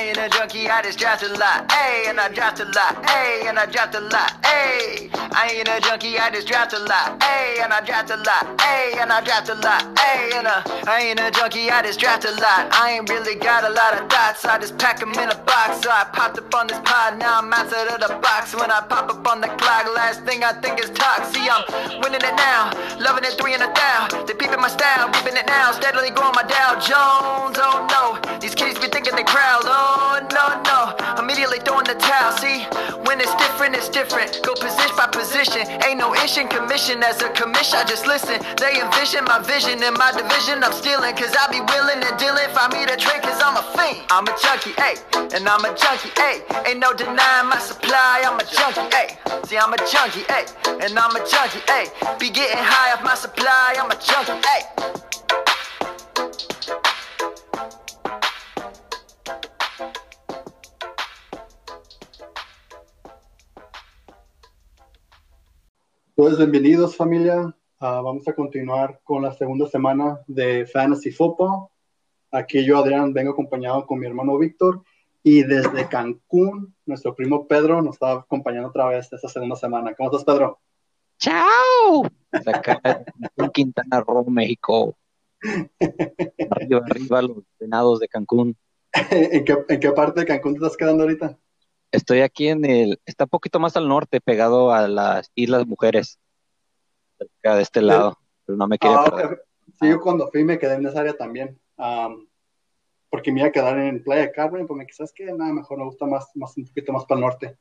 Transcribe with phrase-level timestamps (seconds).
[0.00, 3.02] I ain't a junkie, I just draft a lot, ayy, and I draft a lot,
[3.02, 5.29] ayy, and I draft a lot, ayy.
[5.40, 8.44] I ain't a junkie, I just draft a lot, ayy, and I draft a lot,
[8.60, 11.98] ayy, and I draft a lot, ayy, and uh, I ain't a junkie, I just
[11.98, 12.68] draft a lot.
[12.76, 15.80] I ain't really got a lot of thoughts, I just pack them in a box.
[15.80, 18.52] So I popped up on this pod, now I'm outside of the box.
[18.54, 21.24] When I pop up on the clock, last thing I think is talk.
[21.32, 21.64] See, I'm
[22.04, 24.12] winning it now, loving it three in a thou.
[24.28, 27.56] They peeping my style, peeping it now, steadily growing my Dow Jones.
[27.56, 29.64] Oh no, these kids be thinking they crowd.
[29.64, 32.36] Oh no, no, immediately throwing the towel.
[32.36, 32.68] See,
[33.08, 34.36] when it's different, it's different.
[34.44, 37.78] Go position by position, ain't no issue commission as a commission.
[37.78, 40.62] I just listen, they envision my vision and my division.
[40.64, 42.48] I'm stealing, cause I be willing and dealing.
[42.50, 44.04] Find me the trick, cause I'm a fiend.
[44.10, 44.98] I'm a junkie, ayy,
[45.34, 46.42] and I'm a junkie, ayy.
[46.66, 49.46] Ain't no denying my supply, I'm a junkie, ayy.
[49.46, 52.18] See, I'm a junkie, ayy, and I'm a junkie, ayy.
[52.18, 55.09] Be getting high off my supply, I'm a junkie, ayy.
[66.20, 67.56] Pues bienvenidos familia.
[67.78, 71.68] Ah, vamos a continuar con la segunda semana de Fantasy Football.
[72.30, 74.82] Aquí yo, Adrián, vengo acompañado con mi hermano Víctor
[75.22, 79.94] y desde Cancún, nuestro primo Pedro nos está acompañando otra vez esta segunda semana.
[79.94, 80.60] ¿Cómo estás, Pedro?
[81.18, 82.04] ¡Chao!
[82.32, 83.02] Acá
[83.38, 84.94] en Quintana Roo, México.
[86.50, 88.54] Arriba, arriba, los venados de Cancún.
[89.10, 91.38] ¿En qué, ¿En qué parte de Cancún te estás quedando ahorita?
[91.92, 96.18] Estoy aquí en el, está un poquito más al norte, pegado a las Islas Mujeres,
[97.18, 99.42] cerca de este lado, pero no me quiere Ah, perder.
[99.80, 101.58] Sí, yo cuando fui me quedé en esa área también.
[101.76, 102.26] am,
[103.08, 105.78] porque me iba a quedar en Playa del Carmen, pues me quizás que nada, mejor
[105.78, 107.58] me gusta más, más un poquito más para el norte.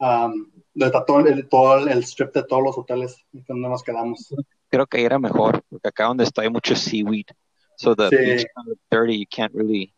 [0.00, 4.34] Um, está todo, el, todo el strip de todos los hoteles donde nos quedamos.
[4.68, 7.26] Creo que era mejor, porque acá donde estoy hay mucho seaweed,
[7.76, 8.16] so the Sí.
[8.16, 9.94] beach kind of dirty, you can't really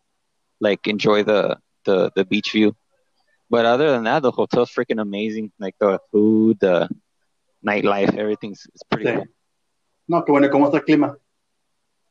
[0.59, 2.75] like enjoy the, the, the beach view.
[3.49, 6.89] But other than that, the hotel's freaking amazing, like the food, the
[7.65, 9.15] nightlife, everything's it's pretty Sí.
[9.15, 9.25] cool.
[10.09, 11.17] No, qué bueno, ¿cómo está el clima?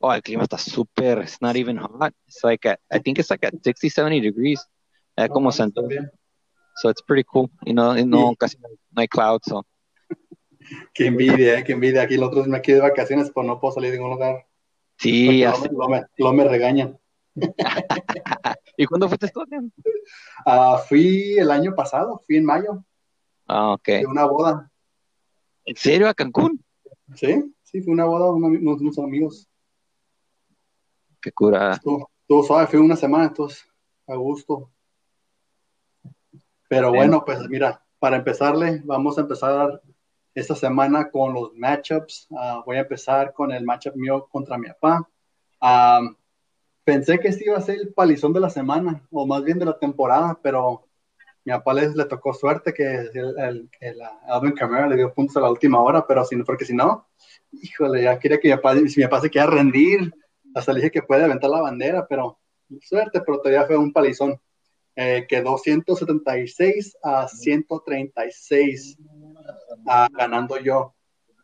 [0.00, 2.12] Oh, el clima está súper, it's not even hot.
[2.26, 4.60] It's like at, I think it's like at 60, 70 degrees.
[5.16, 5.82] Eh, como Santo.
[6.76, 7.50] So it's pretty cool.
[7.64, 8.68] You know, y no, casi no
[9.02, 9.64] hay- clouds, so.
[10.94, 12.02] Qué envidia, eh, qué envidia.
[12.02, 14.46] Aquí los otros me quedé de vacaciones, pero no puedo salir de ningún lugar.
[14.98, 15.68] Sí, Porque ya luego sé.
[15.68, 16.98] me, luego me- luego me regañan.
[18.76, 19.40] ¿Y cuándo fuiste tú?
[19.42, 19.72] Adrián?
[20.46, 22.84] Ah, fui el año pasado, fui en mayo,
[23.48, 23.86] Ah, ok.
[23.88, 24.70] de una boda.
[25.64, 26.62] ¿En serio a Cancún?
[27.16, 29.48] Sí, sí, fue una boda, una- unos, unos amigos.
[31.20, 31.72] Qué cura.
[31.72, 33.66] Estuvo, estuvo suave, fue una semana, entonces,
[34.06, 34.70] a gusto.
[36.68, 37.08] Pero Bien.
[37.08, 39.80] bueno, pues mira, para empezarle, vamos a empezar
[40.34, 42.28] esta semana con los matchups.
[42.36, 45.08] Ah, voy a empezar con el matchup mío contra mi papá.
[45.60, 46.00] Ah,
[46.86, 49.64] pensé que este iba a ser el palizón de la semana, o más bien de
[49.64, 50.86] la temporada, pero
[51.44, 55.12] mi papá les, le tocó suerte que el, el, el, ah, Alvin Kamara le dio
[55.12, 57.08] puntos a la última hora, pero si porque si no,
[57.50, 60.14] híjole, ya quería que mi papá, si mi papá se quería rendir,
[60.54, 62.38] hasta le dije que puede aventar la bandera, pero
[62.80, 64.40] suerte, pero todavía fue un palizón.
[64.94, 68.96] Eh, quedó 176 a 136
[69.88, 70.94] ah, ganando yo.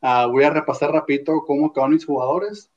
[0.01, 2.72] Ah, voy a repasar rapidito cómo quedaron mis jugadores.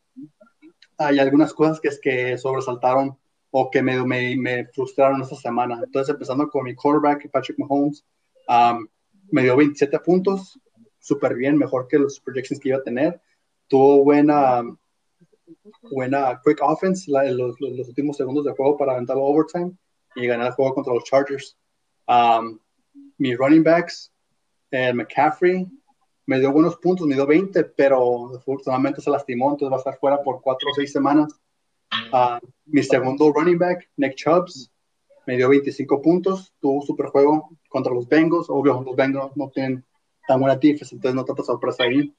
[0.98, 3.18] Hay algunas cosas que, es que sobresaltaron
[3.52, 5.80] o que me, frustraron esta semana.
[5.84, 8.06] Entonces, empezando con mi quarterback, Patrick Mahomes,
[8.50, 8.88] um,
[9.32, 10.60] me dio 27 puntos,
[11.00, 13.22] súper bien, mejor que los projections que iba a tener.
[13.68, 14.64] Tuvo buena,
[15.92, 19.72] buena quick offense la- los, últimos segundos de juego para aventar overtime
[20.16, 21.58] y ganar el juego contra los Chargers.
[22.08, 22.60] Um,
[23.18, 24.12] mis running backs,
[24.72, 25.68] eh, McCaffrey,
[26.25, 30.00] me dio buenos puntos, me dio 20, pero desafortunadamente se lastimó, entonces va a estar
[30.00, 31.40] fuera por 4 o 6 semanas.
[32.12, 34.72] Ah, mi segundo running back, Nick Chubbs,
[35.28, 38.47] me dio 25 puntos, tuvo un super juego contra los Bengals.
[38.50, 39.84] Obvio, los Bengals no tienen
[40.28, 42.14] tan buena defense, entonces no tanta sorpresa ahí.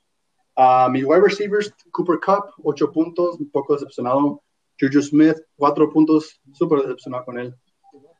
[0.56, 4.42] Ah, mis wide receivers, Cooper Cup, 8 puntos, un poco decepcionado.
[4.80, 7.54] Juju Smith, 4 puntos, súper decepcionado con él.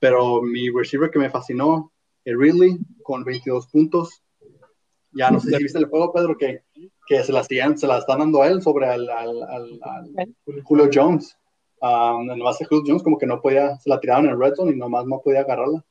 [0.01, 1.93] Pero mi receiver que me fascinó,
[2.25, 4.23] Ridley, con 22 puntos.
[5.17, 6.63] Ya no sé si viste el juego, Pedro, que,
[7.07, 10.63] que se, la, siguen- se la están dando a él sobre al, al- al- al
[10.65, 11.37] Julio Jones.
[11.81, 14.55] Um, nomás el Julio Jones como que no podía, se la tiraron en el red
[14.55, 15.85] zone y nomás no podía agarrarla.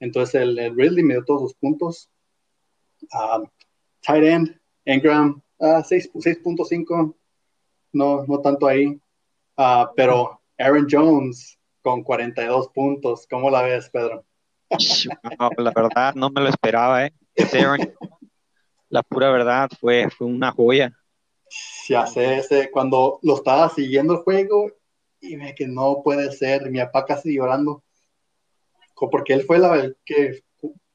[0.00, 2.08] Entonces el, el Ridley me dio todos los puntos.
[3.12, 3.46] Um,
[4.00, 7.14] tight end, Ingram, ah, 6 6.5,
[7.92, 8.98] no, no tanto ahí.
[9.56, 14.24] Ah, pero Aaron Jones con 42 puntos, ¿cómo la ves, Pedro?
[15.38, 17.12] No, la verdad, no me lo esperaba, ¿eh?
[17.52, 17.78] Aaron,
[18.92, 20.92] la pura verdad, fue, fue una joya.
[21.88, 24.70] Ya sé, ese, cuando lo estaba siguiendo el juego
[25.18, 27.82] y me que no puede ser, mi papá casi llorando.
[28.94, 30.44] porque él fue la, el que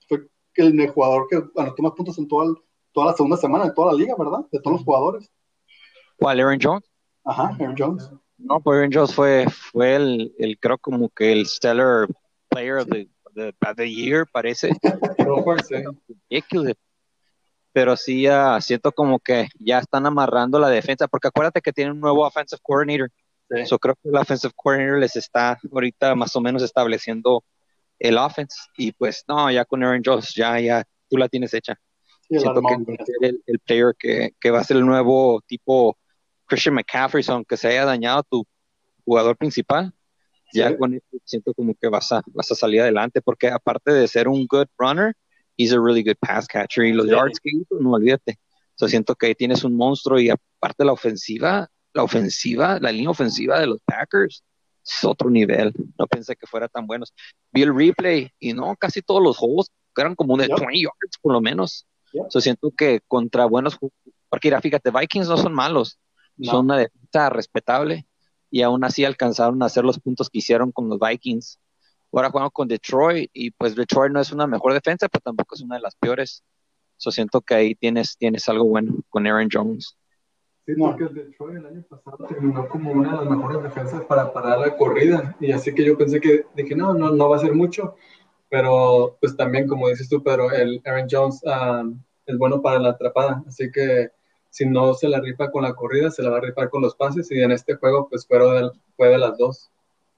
[0.08, 2.54] fue el jugador que anotó más puntos en toda,
[2.92, 4.46] toda la segunda semana de toda la liga, ¿verdad?
[4.52, 5.32] De todos los jugadores.
[6.18, 6.86] ¿Cuál, Aaron Jones?
[7.26, 8.12] Ajá, Aaron Jones.
[8.38, 12.08] No, pues Aaron Jones fue, fue el, el, creo como que el stellar
[12.50, 14.70] player of the, the, the year, parece.
[15.18, 15.76] Pero sí,
[17.86, 22.26] uh, siento como que ya están amarrando la defensa, porque acuérdate que tienen un nuevo
[22.26, 23.12] offensive coordinator.
[23.50, 27.44] Yo creo que el offensive coordinator les está ahorita más o menos estableciendo
[28.00, 28.58] el offense.
[28.78, 31.80] Y pues, no, ya con Aaron Jones, ya, ya, tú la tienes hecha.
[32.28, 35.98] siento que el, el player que, que va a ser el nuevo tipo
[36.46, 38.46] Christian McCaffrey, aunque se haya dañado tu
[39.06, 39.94] jugador principal,
[40.54, 44.28] ya con siento como que vas a, vas a salir adelante, porque aparte de ser
[44.28, 45.14] un good runner,
[45.58, 48.40] he's a really good pass catcher, y los yards que hizo, no olvídate.
[48.80, 53.10] O siento que ahí tienes un monstruo, y aparte la ofensiva, la ofensiva, la línea
[53.10, 54.44] ofensiva de los Packers,
[54.86, 55.74] es otro nivel.
[55.98, 57.14] No pensé que fuera tan buenos.
[57.52, 61.34] Vi el replay, y no, casi todos los juegos eran como de 20 yards, por
[61.34, 61.88] lo menos.
[62.14, 63.78] Yo siento que contra buenos,
[64.30, 66.00] porque mira, fíjate, Vikings no son malos,
[66.42, 68.08] son una defensa respetable
[68.50, 71.60] y aún así alcanzaron a hacer los puntos que hicieron con los Vikings.
[72.12, 75.62] Ahora juegan con Detroit y pues Detroit no es una mejor defensa, pero tampoco es
[75.62, 76.44] una de las peores.
[77.00, 79.96] Yo siento que ahí tienes, tienes algo bueno con Aaron Jones.
[80.66, 84.60] Sí, porque Detroit el año pasado terminó como una de las mejores defensas para parar
[84.60, 85.36] la corrida.
[85.40, 87.96] Y así que yo pensé que dije, no, no, no va a ser mucho.
[88.50, 91.84] Pero pues también, como dices tú, pero el Aaron Jones ah,
[92.26, 93.44] es bueno para la atrapada.
[93.48, 94.12] Así que
[94.50, 96.96] si no se la rifa con la corrida, se la va a rifar con los
[96.96, 99.70] pases y en este juego pues fue de, fue de las dos.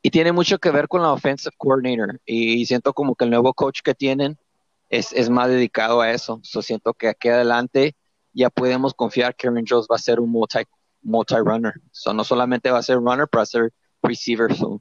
[0.02, 3.54] Y tiene mucho que ver con la offensive coordinator y siento como que el nuevo
[3.54, 4.38] coach que tienen
[4.90, 6.40] es, es más dedicado a eso.
[6.44, 7.96] So siento que aquí adelante
[8.32, 10.60] ya podemos confiar que Aaron Jones va a ser un multi,
[11.02, 11.74] multi runner.
[11.92, 14.54] So no solamente va a ser runner, pero va a ser receiver.
[14.56, 14.80] So,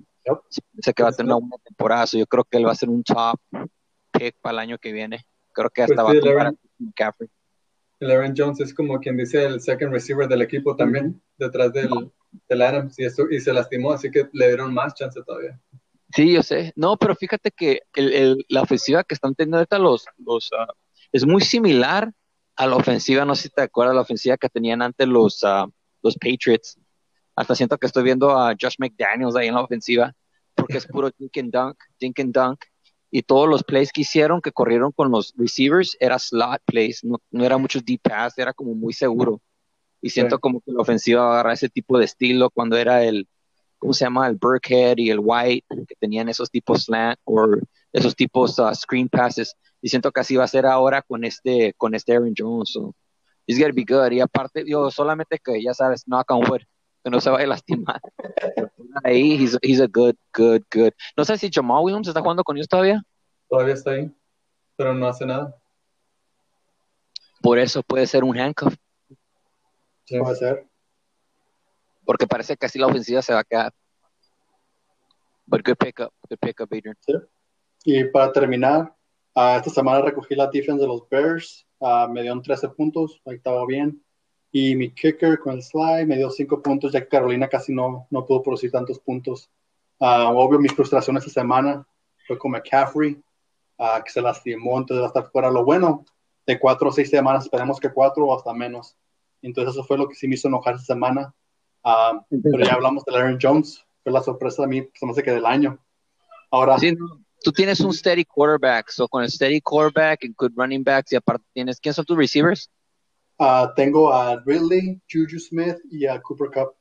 [0.80, 2.04] Sé que va a tener una buena temporada.
[2.12, 3.40] yo creo que él va a ser un top
[4.12, 5.26] pick para el año que viene.
[5.52, 7.30] Creo que hasta pues va a McCaffrey
[8.00, 11.90] el Aaron Jones es como quien dice el second receiver del equipo también, detrás del,
[12.48, 15.60] del Adams, y, eso, y se lastimó, así que le dieron más chance todavía.
[16.14, 16.72] Sí, yo sé.
[16.76, 20.72] No, pero fíjate que el, el, la ofensiva que están teniendo ahorita los, los uh,
[21.12, 22.12] es muy similar
[22.56, 25.70] a la ofensiva, no sé si te acuerdas, la ofensiva que tenían antes los, uh,
[26.02, 26.78] los Patriots.
[27.36, 30.12] Hasta siento que estoy viendo a Josh McDaniels ahí en la ofensiva,
[30.54, 32.64] porque es puro dink and dunk, dink and dunk
[33.10, 37.20] y todos los plays que hicieron, que corrieron con los receivers, era slot plays, no,
[37.30, 39.40] no era mucho deep pass, era como muy seguro.
[40.00, 43.28] Y siento como que la ofensiva agarra ese tipo de estilo cuando era el,
[43.78, 44.28] ¿cómo se llama?
[44.28, 47.48] El Burkhead y el White, que tenían esos tipos slant o
[47.92, 49.56] esos tipos uh, screen passes.
[49.80, 52.70] Y siento que así va a ser ahora con este, con este Aaron Jones.
[52.72, 52.94] So,
[53.46, 54.12] he's gonna be good.
[54.12, 56.62] Y aparte, yo solamente que ya sabes, knock on wood,
[57.02, 58.00] que no se vaya a lastimar.
[59.04, 60.92] ahí, he's, he's, a good, good, good.
[61.16, 63.02] No sé si Jamal Williams está jugando con ellos todavía.
[63.48, 64.10] Todavía está ahí,
[64.76, 65.56] pero no hace nada.
[67.40, 68.74] Por eso puede ser un handcuff.
[70.08, 70.18] Sí.
[70.18, 70.66] Puede ser.
[72.06, 73.74] Porque parece que así la ofensiva se va a quedar.
[75.44, 76.96] But good pickup, good pickup, Adrian.
[77.00, 77.12] Sí.
[77.84, 78.94] Y para terminar,
[79.34, 81.66] uh, esta semana recogí la defensa de los Bears.
[81.78, 84.02] Uh, me dio 13 puntos, ahí estaba bien.
[84.50, 88.06] Y mi kicker con el slide me dio 5 puntos, ya que Carolina casi no,
[88.10, 89.50] no pudo producir tantos puntos.
[89.98, 91.86] Uh, obvio, mi frustración esta semana
[92.26, 93.22] fue con McCaffrey,
[93.76, 95.50] uh, que se lastimó, entonces va a estar fuera.
[95.50, 96.06] Lo bueno,
[96.46, 98.96] de 4 o 6 semanas, esperemos que 4 o hasta menos.
[99.42, 101.34] Entonces, eso fue lo que sí me hizo enojar esta semana.
[101.84, 105.22] Uh, pero ya hablamos de Aaron Jones, fue la sorpresa de mí, se me hace
[105.22, 105.78] que del año.
[106.50, 106.78] Ahora.
[106.78, 110.82] Sí, no, tú tienes un steady quarterback, so con el steady quarterback y good running
[110.82, 112.70] backs, y aparte tienes, ¿quiénes son tus receivers?
[113.38, 116.74] Uh, tengo a Ridley, Juju Smith y a Cooper Cup.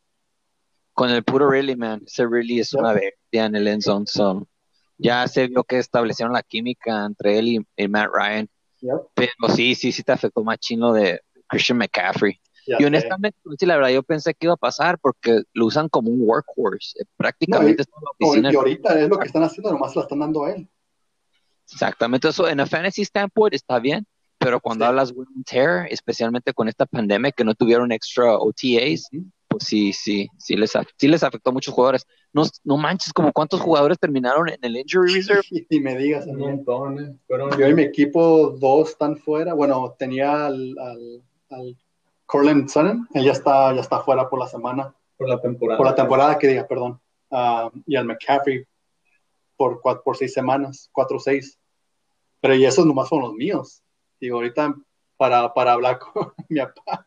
[0.94, 2.02] Con el puro Ridley, man.
[2.08, 4.46] Ese Ridley es una bestia en el end zone.
[4.98, 8.50] ya se vio que establecieron la química entre él y, Matt Ryan.
[9.14, 12.42] Pero sí, sí, sí te afectó más chino de Christian McCaffrey.
[12.68, 16.22] Y honestamente, la verdad, yo pensé que iba a pasar porque lo usan como un
[16.22, 17.00] workhorse.
[17.02, 17.84] Eh, prácticamente
[18.20, 20.68] y, ahorita es lo que están haciendo, nomás la están dando a él.
[21.72, 24.06] Exactamente, eso en a fantasy standpoint está bien,
[24.38, 29.10] pero cuando hablas de tear, especialmente con esta pandemia que no tuvieron extra OTAs,
[29.48, 32.06] pues sí, sí, sí les, sí les afectó a muchos jugadores.
[32.34, 35.42] No, no manches, como cuántos jugadores terminaron en el injury reserve.
[35.70, 37.16] Y me digas, un montón, eh.
[37.58, 39.54] Yo y mi equipo, dos están fuera.
[39.54, 41.78] Bueno, tenía al, al, al
[42.28, 44.94] Corlin Sutton, él ya está, ya está fuera por la semana.
[45.18, 45.78] Por la temporada.
[45.78, 47.02] Por la temporada que diga, perdón.
[47.32, 48.66] Ah, y al McCaffrey
[49.56, 51.58] por, cuatro, por seis semanas, cuatro o seis.
[52.42, 53.82] Pero y esos nomás son los míos.
[54.20, 54.76] Digo, ahorita
[55.16, 57.06] para, para hablar con mi papá.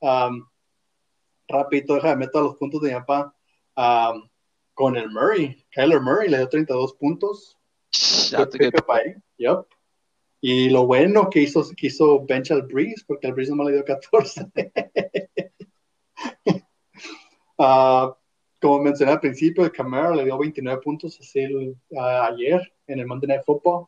[0.00, 0.44] Um,
[1.48, 3.34] rapidito, déjame meter los puntos de mi papá.
[3.76, 4.28] Um,
[4.74, 7.56] con el Murray, Kyler Murray le dio 32 puntos.
[9.36, 9.66] Yep.
[10.44, 13.74] Y lo bueno que hizo, que hizo bench al Breeze, porque el Breeze nomás le
[13.74, 14.50] dio 14.
[17.58, 18.16] Ah,
[18.60, 22.98] como mencioné al principio, el Camara le dio 29 puntos así el- ah, ayer en
[23.00, 23.86] el Monday Night Football.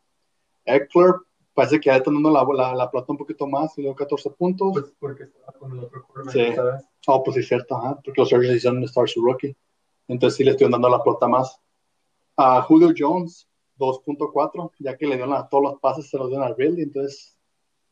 [0.64, 1.14] Eckler
[1.54, 4.30] parece que ya está dando la, la, la plata un poquito más, le dio 14
[4.30, 4.72] puntos.
[4.72, 6.54] Pues porque estaba con el otro quarterback, Sí.
[6.54, 6.84] ¿sabes?
[7.06, 9.56] Oh, pues sí, cierto, ajá, porque los Chargers hicieron estar su rookie.
[10.08, 11.58] Entonces sí le estoy dando la pelota más.
[12.36, 16.46] A Julio Jones, 2.4, ya que le dio la- todos los pases, se los dieron
[16.46, 16.82] al Ridley.
[16.84, 17.36] Entonces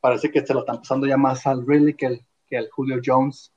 [0.00, 3.00] parece que se lo están pasando ya más al Ridley que el, que el Julio
[3.04, 3.52] Jones.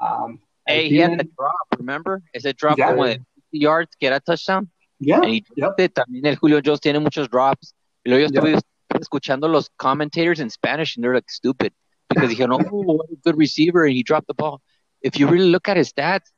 [0.00, 2.22] Um, Hey, he had the tienen- drop, remember?
[2.34, 2.90] Ese drop Yeah.
[2.90, 4.70] como de 50 yards que era touchdown.
[5.00, 5.42] Yeah, Y
[5.94, 7.74] también el Julio Jones tiene muchos drops.
[8.04, 8.56] Y luego yo Yeah.
[8.56, 11.72] estuve escuchando los commentators in Spanish and they're like stupid
[12.10, 14.60] because dijeron, oh, what a good receiver and he dropped the ball.
[15.00, 16.32] If you really look at his stats,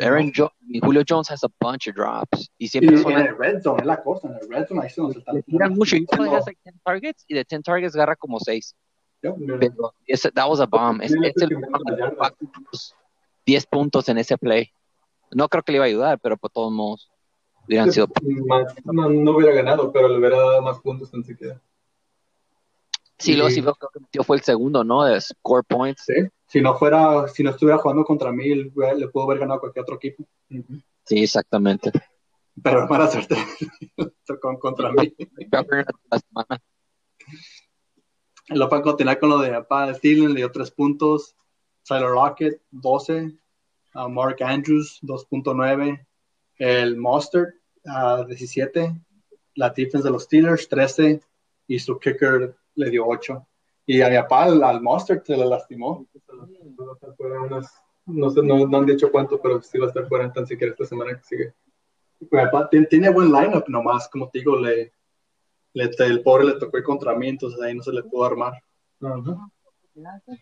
[0.00, 0.50] Aaron jo
[0.82, 2.50] Julio Jones has a bunch of drops.
[2.58, 4.80] Y Y siempre son en el red zone, es la cosa, en el red zone
[4.82, 5.96] ahí se nos están tiran mucho.
[5.96, 8.74] Haciendo- has like 10 targets y de 10 targets agarra como 6.
[9.22, 9.34] Yep.
[9.60, 11.00] Pero ese, that was a bomb.
[11.02, 11.50] Es, es el
[11.98, 12.94] yardas.
[13.44, 14.70] 10 puntos en ese play.
[15.32, 17.10] No creo que le iba a ayudar, pero por todos modos
[17.66, 18.08] hubieran sido.
[18.84, 21.60] No, no hubiera ganado, pero le hubiera dado más puntos tan siquiera.
[23.18, 25.04] Sí, luego Y- sí veo que metió fue el segundo, ¿no?
[25.04, 26.04] De score points.
[26.06, 26.12] Sí,
[26.46, 29.82] si no fuera, si no estuviera jugando contra mí, le pudo haber ganado a cualquier
[29.82, 30.24] otro equipo.
[31.04, 31.92] Sí, exactamente.
[32.62, 33.36] Pero mala suerte
[34.40, 35.14] con, contra mí.
[38.48, 41.34] Lo para continuar con lo de papá Thielen, le dio 3 puntos.
[41.86, 43.36] Tyler Lockett, 12.
[43.94, 46.06] Uh, Mark Andrews, 2.9.
[46.58, 48.94] El Mustard, uh, 17.
[49.56, 51.20] La defense de los Steelers, 13.
[51.66, 53.46] Y su kicker le dio 8.
[53.86, 56.06] Y a mi papá, al, al Mustard, se le lastimó.
[58.06, 60.72] No, sé, no, no han dicho cuánto, pero sí va a estar fuera tan siquiera
[60.72, 61.54] esta semana que sigue.
[62.20, 64.92] Mi papá tiene, tiene buen lineup, nomás, como te digo, le,
[65.74, 68.54] le- el pobre le tocó contra mí, entonces ahí no se le pudo armar.
[69.00, 69.50] Ajá.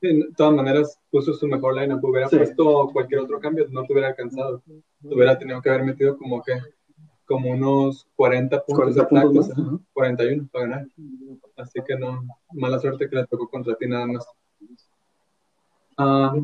[0.00, 2.02] Sí, De todas maneras, puso su mejor lineup.
[2.04, 2.36] Hubiera Sí.
[2.36, 4.62] puesto cualquier otro cambio, no te hubiera alcanzado.
[4.66, 6.54] Te hubiera tenido que haber metido como que
[7.26, 10.86] como unos 40 puntos 40 puntos exactos, más, ajá, 41 para ganar.
[11.56, 14.26] Así que no, mala suerte que le tocó contra ti nada más.
[15.96, 16.34] Ah,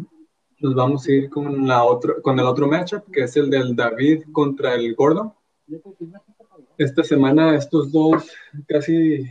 [0.61, 3.75] nos vamos a ir con, la otro, con el otro matchup, que es el del
[3.75, 5.35] David contra el Gordo.
[6.79, 8.31] Esta semana estos dos
[8.67, 9.25] casi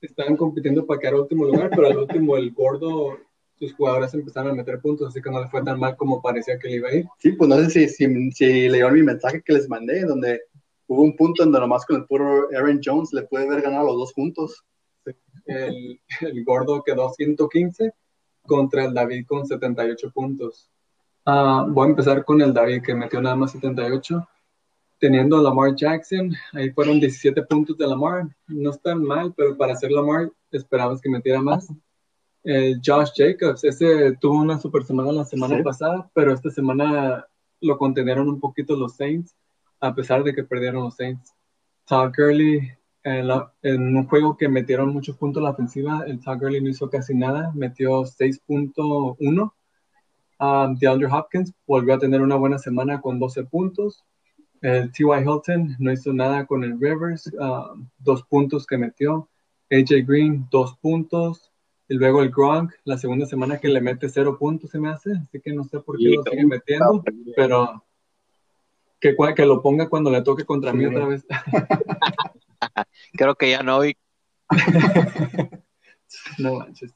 [0.00, 3.18] estaban compitiendo para quedar último lugar, pero al último el Gordo,
[3.58, 6.58] sus jugadores empezaron a meter puntos, así que no le fue tan mal como parecía
[6.58, 7.06] que le iba a ir.
[7.18, 10.40] Sí, pues no sé si, si, si leyeron mi mensaje que les mandé, donde
[10.86, 13.96] hubo un punto donde nomás con el puro Aaron Jones le puede haber ganado los
[13.96, 14.64] dos juntos.
[15.46, 17.92] El, el Gordo quedó 115
[18.46, 20.70] contra el David con 78 puntos.
[21.24, 24.26] Ah, voy a empezar con el David que metió nada más 78.
[24.98, 28.28] Teniendo a Lamar Jackson, ahí fueron 17 puntos de Lamar.
[28.48, 31.68] No es tan mal, pero para ser Lamar esperabas que metiera más.
[32.44, 35.62] Eh, Josh Jacobs, ese tuvo una super semana la semana Sí.
[35.62, 37.26] pasada, pero esta semana
[37.60, 39.34] lo contenieron un poquito los Saints,
[39.80, 41.34] a pesar de que perdieron los Saints.
[41.86, 42.70] Todd Gurley,
[43.02, 46.60] en, la- en un juego que metieron muchos puntos a la ofensiva, el Todd Gurley
[46.60, 49.52] no hizo casi nada, metió 6.1.
[50.42, 54.04] Um, DeAndre Hopkins volvió a tener una buena semana con 12 puntos.
[54.62, 55.20] El T.Y.
[55.22, 59.28] Hilton no hizo nada con el Rivers, um, dos puntos que metió.
[59.70, 61.50] AJ Green, dos puntos.
[61.88, 65.12] Y luego el Gronk, la segunda semana que le mete cero puntos se me hace,
[65.12, 67.02] así que no sé por qué lo sigue metiendo,
[67.34, 67.84] pero
[69.00, 71.26] que, que lo ponga cuando le toque contra mí otra vez.
[73.12, 73.96] Creo que ya no hoy.
[76.38, 76.92] No manches.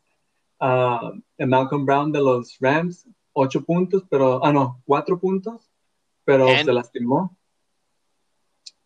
[0.59, 5.71] Ah, Malcolm Brown de los Rams, ocho puntos, pero, ah, no, cuatro puntos,
[6.25, 7.37] pero And- se lastimó.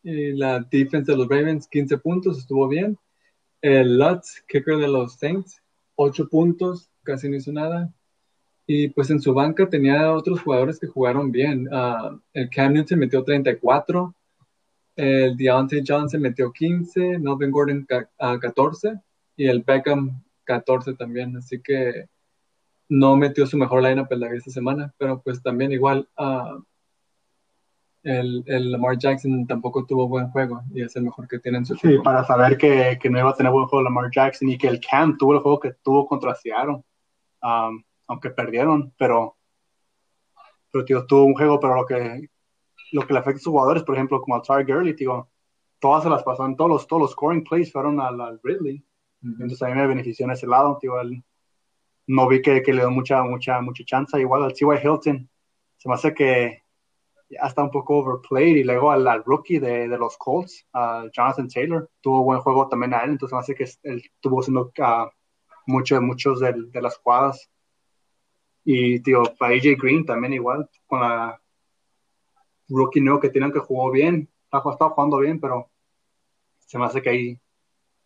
[0.02, 2.98] Y la defense de los Ravens, 15 puntos, estuvo bien.
[3.60, 5.62] El Lutz, kicker de los Saints,
[5.96, 7.92] ocho puntos, casi no hizo nada.
[8.66, 11.68] Y pues en su banca tenía otros jugadores que jugaron bien.
[11.72, 14.14] Ah, el Cam Newton metió 34.
[14.98, 17.20] El Deontay Johnson metió 15.
[17.20, 17.86] Melvin Gordon
[18.18, 18.98] ah, 14
[19.36, 22.06] y el Beckham 14 también, así que
[22.88, 26.58] no metió su mejor lineup el David esta semana, pero pues también igual ah,
[28.02, 31.66] el, el Lamar Jackson tampoco tuvo buen juego y es el mejor que tiene en
[31.66, 34.58] su Sí, para saber que, que no iba a tener buen juego Lamar Jackson y
[34.58, 36.82] que el Cam tuvo el juego que tuvo contra Seattle,
[37.42, 39.36] um, aunque perdieron, pero,
[40.72, 42.28] pero tío, tuvo un juego, pero lo que,
[42.92, 45.28] lo que le afecta a sus jugadores, por ejemplo, como al Ty Gurley, digo,
[45.78, 48.84] todas se las pasaron, todos los, todos los scoring plays fueron al, al Ridley,
[49.22, 51.24] entonces a mí me benefició en ese lado, él-
[52.08, 54.78] no vi que, que le dio mucha, mucha, mucha chance, igual al T.Y.
[54.82, 55.28] Hilton,
[55.76, 56.62] se me hace que
[57.28, 58.56] ya está un poco overplayed.
[58.56, 60.66] Y luego al, rookie de, de, los Colts,
[61.12, 65.10] Jonathan Taylor, tuvo buen juego también a él, entonces hace que él tuvo siendo uh,
[65.66, 67.50] muchos, muchos de, de, las jugadas.
[68.64, 71.40] Y, tío, para AJ Green también igual, con la
[72.68, 75.68] rookie nuevo que tienen que jugó bien, está, está jugando bien, pero
[76.58, 77.40] se me hace que ahí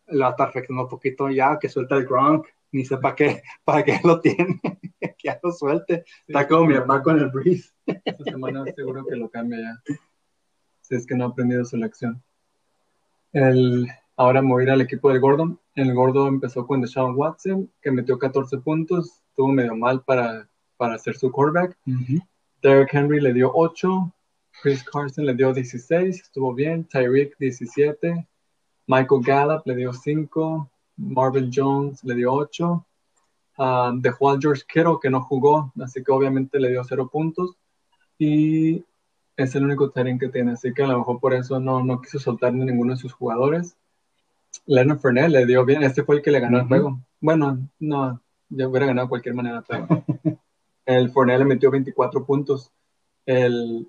[0.07, 3.85] la está afectando un poquito ya, que suelta el Gronk, ni sé para qué, para
[3.85, 4.61] qué lo tiene,
[5.01, 6.05] que ya lo suelte.
[6.27, 7.71] Está como mi papá con el Breeze.
[7.87, 9.95] Esta semana seguro que lo cambia ya.
[10.81, 12.23] Si es que no ha aprendido su lección.
[13.33, 15.59] El, ahora mover al equipo del Gordon.
[15.75, 19.23] El Gordo empezó con Deshaun Watson, que metió 14 puntos.
[19.29, 21.79] Estuvo medio mal para, para hacer su quarterback.
[22.63, 24.13] Derek Henry le dio 8.
[24.63, 26.21] Chris Carson le dio 16.
[26.21, 26.85] Estuvo bien.
[26.85, 28.29] Tyreek 17.
[28.87, 30.71] Michael Gallup le dio 5.
[30.99, 32.87] Marvin Jones le dio 8.
[33.59, 37.57] Uh, dejó a George Kittle que no jugó, así que obviamente le dio 0 puntos
[38.19, 38.83] y
[39.37, 42.01] es el único Tyrant que tiene, así que a lo mejor por eso no, no
[42.01, 43.77] quiso soltar ni ninguno de sus jugadores.
[44.67, 47.01] Leonard Fournette le dio bien, este fue el que le ganó el juego.
[47.21, 49.87] Bueno, no, yo hubiera ganado de cualquier manera, pero
[50.87, 52.71] el Fournette le metió 24 puntos.
[53.27, 53.89] El,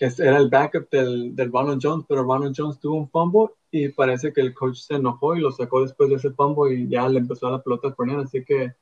[0.00, 4.32] era el backup del, del Ronald Jones, pero Ronald Jones tuvo un fumble y parece
[4.32, 7.18] que el coach se enojó y lo sacó después de ese fumble y ya le
[7.18, 8.72] empezó a la pelota a Fournette, así que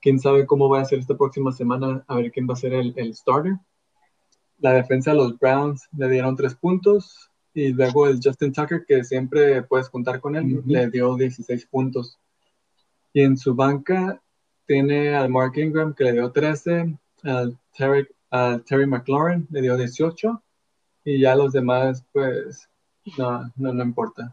[0.00, 2.74] quién sabe cómo va a ser esta próxima semana, a ver quién va a ser
[2.74, 3.56] el, el starter.
[4.58, 9.02] La defensa de los Browns le dieron tres puntos y luego el Justin Tucker, que
[9.02, 12.18] siempre puedes contar con él, le dio 16 puntos.
[13.14, 14.20] Y en su banca
[14.66, 19.74] tiene al Mark Ingram, que le dio 13, al Terry, al Terry McLaurin le dio
[19.74, 20.42] 18,
[21.06, 22.68] y ya los demás, pues,
[23.16, 24.32] no, no, no importa.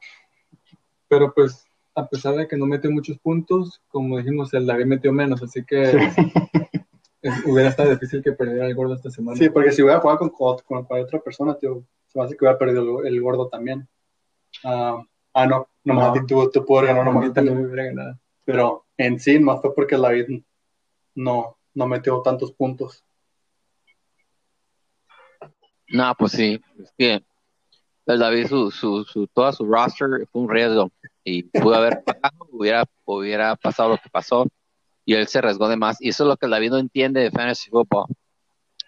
[1.07, 5.13] Pero pues, a pesar de que no metió muchos puntos, como dijimos, el David metió
[5.13, 5.93] menos, así que
[7.45, 9.37] hubiera estado difícil que perdiera el gordo esta semana.
[9.37, 12.43] Sí, porque si hubiera jugado con, con, con otra persona, tío, se me hace que
[12.43, 13.87] hubiera perdido el, gordo también.
[14.63, 14.97] ah,
[15.35, 16.09] ah no, nomás no.
[16.09, 17.31] a ti tú, tú puedes ganar nomás.
[17.33, 18.19] también me hubiera ganado.
[18.45, 20.25] Pero en sí, más fue porque la vida
[21.13, 23.05] no, no metió tantos puntos.
[25.93, 27.23] No, pues sí, es que
[28.07, 30.91] el David, su, su, su, toda su roster fue un riesgo
[31.23, 34.47] y pudo haber pasado, hubiera, hubiera pasado lo que pasó
[35.05, 36.01] y él se arriesgó de más.
[36.01, 38.07] Y eso es lo que David no entiende de fantasy football,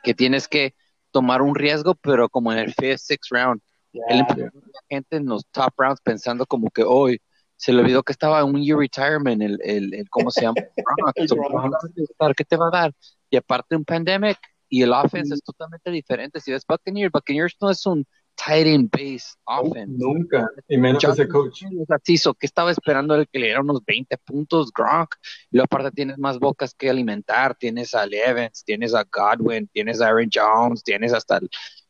[0.03, 0.73] que tienes que
[1.11, 3.61] tomar un riesgo, pero como en el fifth, sixth round.
[3.93, 4.49] él la
[4.89, 7.21] gente en los top rounds pensando como que hoy
[7.55, 10.55] se le olvidó que estaba en un year retirement, el, el, el ¿cómo se llama?
[12.35, 12.93] ¿Qué te va a dar?
[13.29, 14.39] Y aparte un pandemic
[14.69, 16.39] y el offense es totalmente diferente.
[16.39, 19.95] Si ves Buccaneers, Buccaneers no es un tight end base offense.
[19.97, 21.63] Nunca, y menos ese coach.
[21.63, 25.15] que estaba esperando el que le diera unos 20 puntos, Gronk.
[25.51, 27.56] Y luego aparte tienes más bocas que alimentar.
[27.56, 31.39] Tienes a Evans, tienes a Godwin, tienes a Aaron Jones, tienes hasta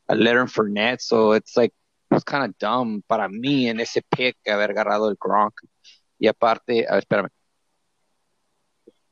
[0.08, 1.00] a Leonard Fournette.
[1.00, 1.74] So it's like,
[2.10, 5.54] it's kind of dumb para mí en ese pick haber agarrado el Gronk.
[6.18, 7.28] Y aparte, a ver, espérame.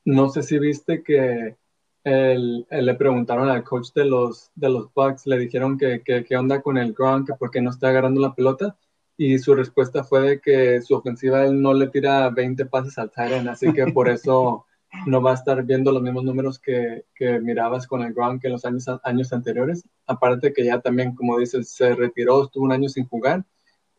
[0.06, 1.56] No sé si viste que
[2.04, 6.60] el, le preguntaron al coach de los, de los Bucks, le dijeron que qué onda
[6.62, 8.76] con el Gronk, que por qué no está agarrando la pelota,
[9.16, 13.10] y su respuesta fue de que su ofensiva él no le tira 20 pases al
[13.10, 14.66] Tyrant, así que por eso
[15.06, 18.52] no va a estar viendo los mismos números que, que mirabas con el Gronk en
[18.52, 19.84] los años, años anteriores.
[20.06, 23.44] Aparte que ya también, como dices, se retiró, estuvo un año sin jugar,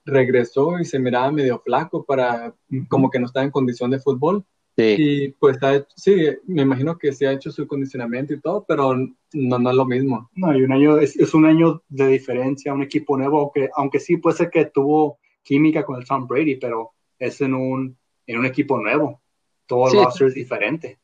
[0.05, 2.53] regresó y se miraba medio flaco para,
[2.89, 4.45] como que no estaba en condición de fútbol
[4.77, 4.95] Sí.
[4.97, 5.57] Y pues
[5.95, 6.15] sí,
[6.47, 9.85] me imagino que se ha hecho su condicionamiento y todo, pero no, no es lo
[9.85, 10.29] mismo.
[10.33, 13.99] No, y un año, es, es, un año de diferencia, un equipo nuevo, aunque, aunque
[13.99, 18.37] sí puede ser que tuvo química con el Tom Brady, pero es en un, en
[18.37, 19.21] un equipo nuevo.
[19.65, 19.97] Todo el sí.
[19.97, 20.99] roster es diferente.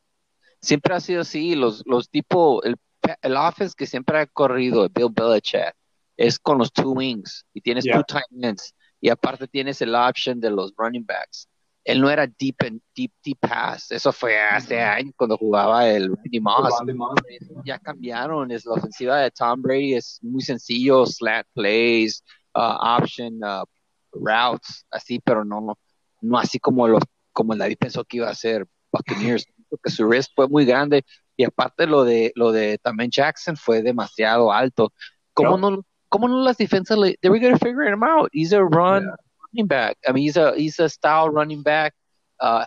[0.59, 2.75] Siempre ha sido así, los, los tipo, el,
[3.21, 5.73] el offense que siempre ha corrido, Bill Belichick,
[6.17, 7.95] es con los two wings, y tienes yeah.
[7.95, 11.47] two tight ends, y aparte tienes el option de los running backs
[11.83, 13.91] él no era deep en deep deep pass.
[13.91, 16.73] Eso fue hace años cuando jugaba el Randy Moss.
[17.65, 18.51] Ya cambiaron.
[18.51, 22.23] Es la ofensiva de Tom Brady es muy sencillo, slant plays,
[22.55, 23.65] uh, option uh,
[24.13, 25.77] routes, así, pero no,
[26.21, 29.45] no así como los como el David pensó que iba a ser Buccaneers.
[29.71, 31.05] Porque su risk fue muy grande
[31.37, 34.91] y aparte lo de lo de también Jackson fue demasiado alto.
[35.33, 38.29] ¿Cómo no, cómo no las defensas le, they were to figure him out?
[38.33, 39.03] He's a run.
[39.05, 39.15] Yeah
[39.51, 39.97] running back.
[40.07, 41.93] I mean, he's a, he's a style running back.
[42.39, 42.65] Uh,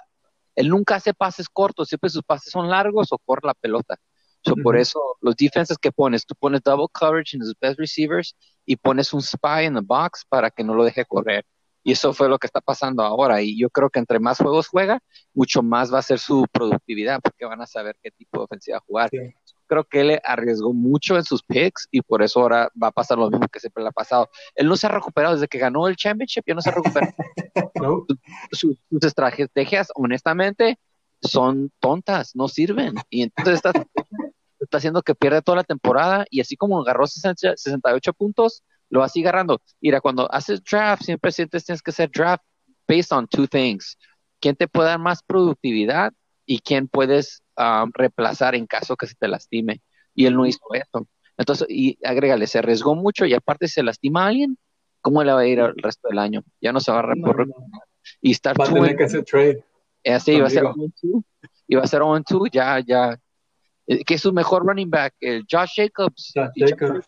[0.57, 3.97] él nunca hace pases cortos, siempre sus pases son largos o corre la pelota.
[4.44, 4.55] So.
[4.62, 8.77] Por eso, los defenses que pones, tú pones double coverage en los best receivers y
[8.77, 11.47] pones un spy en the box para que no lo deje correr.
[11.83, 13.40] Y eso fue lo que está pasando ahora.
[13.40, 15.01] Y yo creo que entre más juegos juega,
[15.33, 18.81] mucho más va a ser su productividad, porque van a saber qué tipo de ofensiva
[18.87, 19.09] jugar.
[19.11, 19.18] Sí.
[19.66, 23.18] Creo que él arriesgó mucho en sus picks y por eso ahora va a pasar
[23.18, 24.29] lo mismo que siempre le ha pasado.
[24.55, 27.14] Él no se ha recuperado desde que ganó el championship, ya no se ha recuperado.
[28.53, 30.79] sus, estrategias, honestamente,
[31.20, 32.94] son tontas, no sirven.
[33.11, 33.72] Y entonces está,
[34.61, 39.07] está haciendo que pierda toda la temporada y así como agarró 68 puntos, lo va
[39.07, 39.61] a seguir agarrando.
[39.81, 42.44] Mira, cuando haces draft, siempre sientes tienes que hacer draft
[42.87, 43.96] based on two things.
[44.40, 46.12] ¿Quién te puede dar más productividad
[46.47, 49.83] y quién puedes um, reemplazar en caso que se te lastime?
[50.15, 51.09] Y él no hizo eso.
[51.37, 54.57] Entonces, y agrégale, se arriesgó mucho y aparte se lastima a alguien,
[55.01, 56.43] ¿cómo le va a ir el resto del año?
[56.61, 57.49] Ya no se va a recorrer.
[58.21, 59.65] Y estar va a tener que hacer trade.
[60.05, 61.25] Así, iba a ser 1-2.
[61.67, 63.19] Iba a ser 1-2, ya, ya.
[63.87, 66.33] Eh, que es su mejor running back, el Josh Jacobs.
[66.55, 67.07] Jacobs.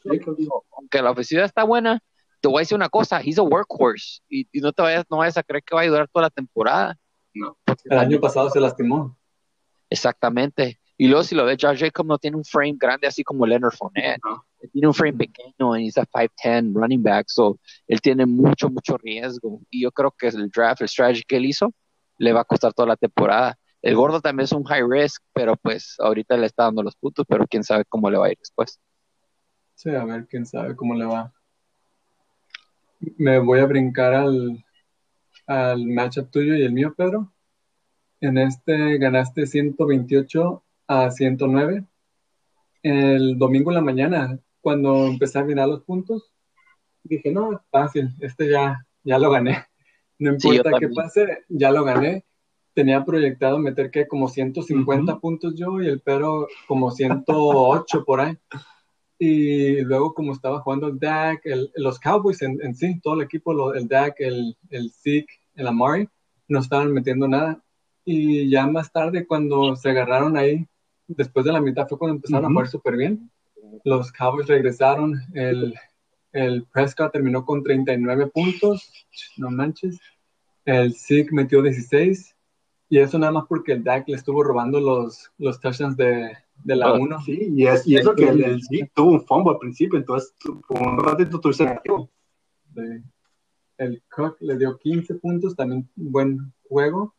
[0.76, 2.00] Aunque la ofensiva está buena,
[2.40, 4.20] te voy a decir una cosa, he's a workhorse.
[4.28, 6.30] Y, y no te vayas, no vayas a creer que va a durar toda la
[6.30, 6.96] temporada.
[7.34, 7.56] No.
[7.84, 9.16] El año pasado se lastimó.
[9.90, 10.80] Exactamente.
[10.98, 13.74] Y luego si lo ves, Josh Jacobs no tiene un frame grande así como Leonard
[13.74, 14.20] Fournette.
[14.72, 17.26] Tiene un frame pequeño y es a 5'10 running back.
[17.28, 19.60] So, él tiene mucho, mucho riesgo.
[19.70, 21.72] Y yo creo que el draft, el strategy que él hizo,
[22.18, 23.58] le va a costar toda la temporada.
[23.82, 27.26] El gordo también es un high risk, pero pues ahorita le está dando los puntos,
[27.28, 28.80] pero quién sabe cómo le va a ir después.
[29.74, 31.32] Sí, a ver, quién sabe cómo le va.
[33.18, 34.64] Me voy a brincar al,
[35.46, 37.32] al matchup tuyo y el mío, Pedro.
[38.20, 41.84] En este ganaste 128 a 109.
[42.82, 46.32] El domingo en la mañana, cuando empecé a mirar los puntos,
[47.02, 49.64] dije, no, fácil, este ya, ya lo gané.
[50.18, 52.24] No importa qué pase, ya lo gané.
[52.72, 58.38] Tenía proyectado meter que como 150 puntos yo y el Pedro como 108 por ahí.
[59.18, 61.42] Y luego como estaba jugando el DAC,
[61.74, 66.08] los Cowboys en, sí, todo el equipo, el DAC, el, el Zeke, el Amari,
[66.48, 67.62] no estaban metiendo nada.
[68.08, 70.64] Y ya más tarde, cuando se agarraron ahí,
[71.08, 73.28] después de la mitad fue cuando empezaron a jugar súper bien.
[73.84, 75.74] Los Cowboys regresaron, el,
[76.30, 78.92] el Prescott terminó con 39 puntos,
[79.36, 79.98] no manches.
[80.64, 82.36] El Zeke metió 16.
[82.88, 86.30] Y eso nada más porque el Dak le estuvo robando los, los touchdowns de,
[86.62, 87.20] de la 1.
[87.22, 90.32] Sí, y, es, y eso que el, el Zeke tuvo un fumble al principio, entonces
[90.68, 91.64] por un ratito sí.
[93.78, 97.15] El Cook le dio 15 puntos, también buen juego.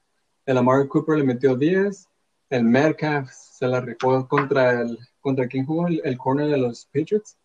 [0.47, 2.07] El Amari Cooper le metió 10.
[2.49, 4.97] El Metcalf se la rifó contra el.
[5.19, 5.87] ¿Contra quién jugó?
[5.87, 7.37] El, corner de los Patriots.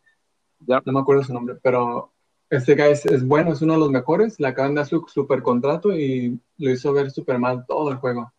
[0.61, 2.13] No me acuerdo su nombre, pero
[2.49, 4.39] este guy es, bueno, es uno de los mejores.
[4.39, 7.97] Le acaban de dar su super contrato y lo hizo ver súper mal todo el
[7.97, 8.33] juego.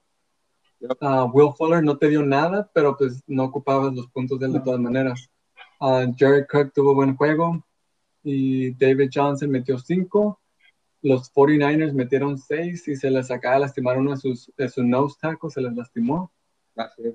[0.79, 4.53] Uh, Will Fuller no te dio nada, pero pues no ocupabas los puntos de él
[4.53, 5.29] de todas maneras.
[5.81, 7.61] Uh, Jared Cook tuvo buen juego
[8.23, 10.39] y David Johnson metió 5
[11.03, 14.85] los 49ers metieron seis y se les acaba de lastimar uno de sus, de sus
[14.85, 16.31] nose tackles, se les lastimó.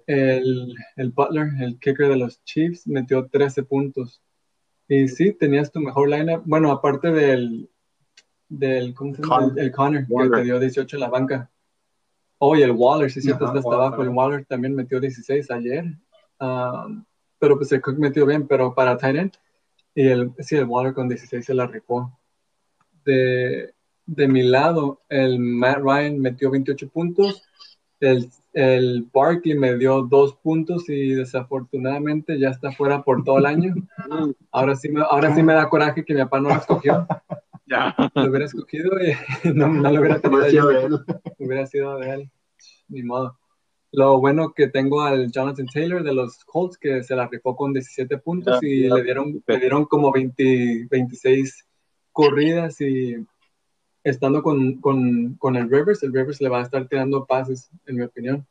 [0.07, 4.22] El, el, Butler, el kicker de los Chiefs, metió 13 puntos.
[4.87, 6.42] Y sí, tenías tu mejor lineup.
[6.44, 7.68] Bueno, aparte del,
[8.48, 9.53] del ¿cómo se llama?
[9.57, 11.51] El, Connor, que te dio 18 en la banca.
[12.37, 14.03] Oh, y el Waller, sí, cierto, está hasta abajo.
[14.03, 15.85] El Waller también metió 16 ayer.
[16.38, 17.05] Um,
[17.38, 19.33] pero pues el Cook metió bien, pero para Titan.
[19.94, 22.16] Y el, sí, el Waller con 16 se la ripó.
[23.05, 23.74] De,
[24.09, 27.42] de mi lado, el Matt Ryan metió 28 puntos,
[28.01, 33.47] el, el Barkley me dio dos puntos y desafortunadamente ya está fuera por todo el
[33.47, 33.75] año.
[34.51, 37.07] Ahora sí me, ahora sí me da coraje que mi papá no lo escogió.
[37.66, 37.94] Ya.
[38.14, 39.14] Lo hubiera escogido y
[39.55, 41.01] no, lo hubiera tenido yo.
[41.38, 42.31] Hubiera sido de él.
[42.88, 43.38] Ni modo.
[43.92, 47.75] Lo bueno que tengo al Jonathan Taylor de los Colts que se la rifó con
[47.75, 51.66] 17 puntos y le dieron, le dieron como 20, 26
[52.12, 53.16] corridas y
[54.05, 57.97] estando con, con, con, el Rivers, el Rivers le va a estar tirando pases, en
[57.97, 58.47] mi opinión.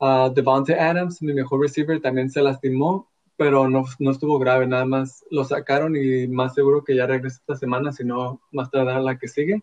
[0.00, 0.32] Uh,
[0.78, 5.44] Adams, mi mejor receiver, también se lastimó, pero no, no, estuvo grave, nada más lo
[5.44, 9.28] sacaron y más seguro que ya regresa esta semana, si no, más tarde la que
[9.28, 9.62] sigue.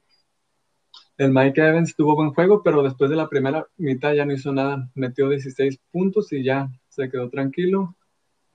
[1.17, 4.51] El Mike Evans tuvo buen juego, pero después de la primera mitad ya no hizo
[4.51, 4.89] nada.
[4.95, 7.95] Metió 16 puntos y ya se quedó tranquilo.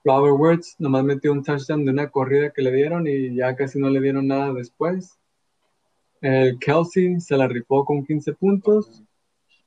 [0.03, 3.79] Robert Woods nomás metió un touchdown de una corrida que le dieron y ya casi
[3.79, 5.19] no le dieron nada después.
[6.21, 9.03] El Kelsey se la rifó con 15 puntos.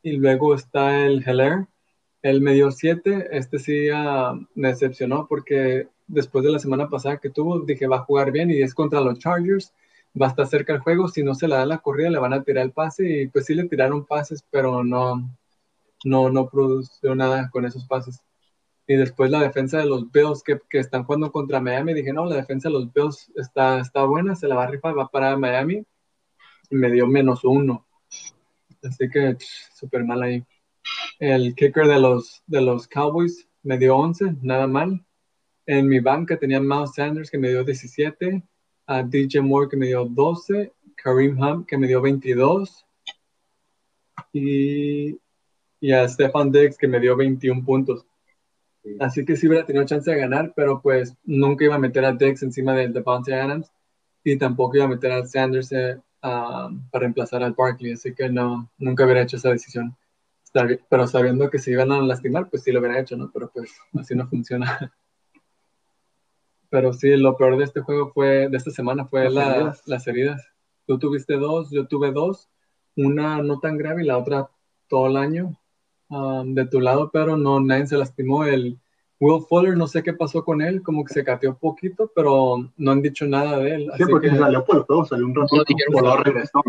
[0.02, 1.66] Y luego está el Heller.
[2.22, 3.28] Él me dio 7.
[3.32, 7.96] Este sí uh, me decepcionó porque después de la semana pasada que tuvo, dije va
[7.96, 9.74] a jugar bien y es contra los Chargers.
[10.20, 11.08] Va a estar cerca el juego.
[11.08, 13.22] Si no se le da la corrida, le van a tirar el pase.
[13.22, 15.28] Y pues sí le tiraron pases, pero no,
[16.04, 18.22] no, no produjo nada con esos pases.
[18.86, 22.26] Y después la defensa de los Bills que, que, están jugando contra Miami, dije, no,
[22.26, 25.36] la defensa de los Bills está, está buena, se la va a rifar, va para
[25.38, 25.84] Miami
[26.70, 27.86] me dio menos uno.
[28.82, 29.36] Así que
[29.74, 30.44] súper mal ahí.
[31.18, 35.04] El kicker de los, de los Cowboys me dio 11, nada mal.
[35.66, 38.42] en mi banca tenía Miles Sanders que me dio 17,
[38.86, 42.84] a DJ Moore que me dio 12, Kareem Hunt que me dio 22
[44.32, 45.18] y,
[45.80, 48.04] y a Stefan Diggs que me dio 21 puntos.
[49.00, 52.12] Así que sí hubiera tenido chance de ganar, pero pues nunca iba a meter a
[52.12, 53.72] Diggs encima de Devontae Adams
[54.22, 58.70] y tampoco iba a meter a Sanders eh, para reemplazar al Barkley, así que no,
[58.78, 59.94] nunca hubiera hecho esa decisión.
[60.88, 63.30] Pero sabiendo que se iban a lastimar, pues sí lo hubiera hecho, ¿no?
[63.30, 64.90] Pero pues así no funciona.
[66.70, 70.42] Pero sí, lo peor de este juego fue, de esta semana, fue las heridas.
[70.86, 72.48] Tú tuviste dos, yo tuve dos,
[72.96, 74.48] una no tan grave y la otra
[74.88, 75.58] todo el año
[76.08, 78.44] um, de tu lado, pero no, nadie se lastimó.
[78.44, 78.80] El
[79.20, 82.90] Will Fuller, no sé qué pasó con él, como que se cateó poquito, pero no
[82.90, 83.90] han dicho nada de él.
[83.96, 86.62] Sí, porque salió por todo, salió un ratito, no regresó.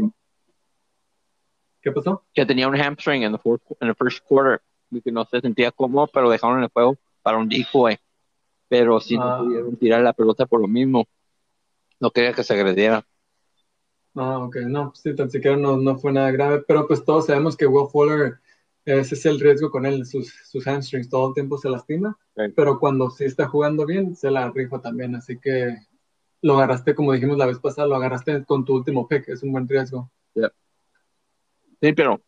[1.81, 2.23] ¿Qué pasó?
[2.33, 3.33] Que tenía un hamstring en
[3.81, 7.49] el first quarter, y que no se sentía cómodo, pero dejaron el juego para un
[7.49, 7.97] decoy.
[8.67, 9.37] Pero si no ah.
[9.39, 11.05] pudieron tirar la pelota por lo mismo,
[11.99, 13.05] no quería que se agrediera.
[14.15, 17.25] Ah, ok, no, pues sí, tan siquiera no, no fue nada grave, pero pues todos
[17.25, 18.39] sabemos que Will Fuller,
[18.85, 22.17] ese es el riesgo con él, sus, sus hamstrings todo el tiempo se lastima,
[22.55, 25.75] pero cuando sí está jugando bien, se la rifa también, así que
[26.41, 29.51] lo agarraste, como dijimos la vez pasada, lo agarraste con tu último pick, es un
[29.51, 30.11] buen riesgo.
[31.81, 32.21] Sí, pero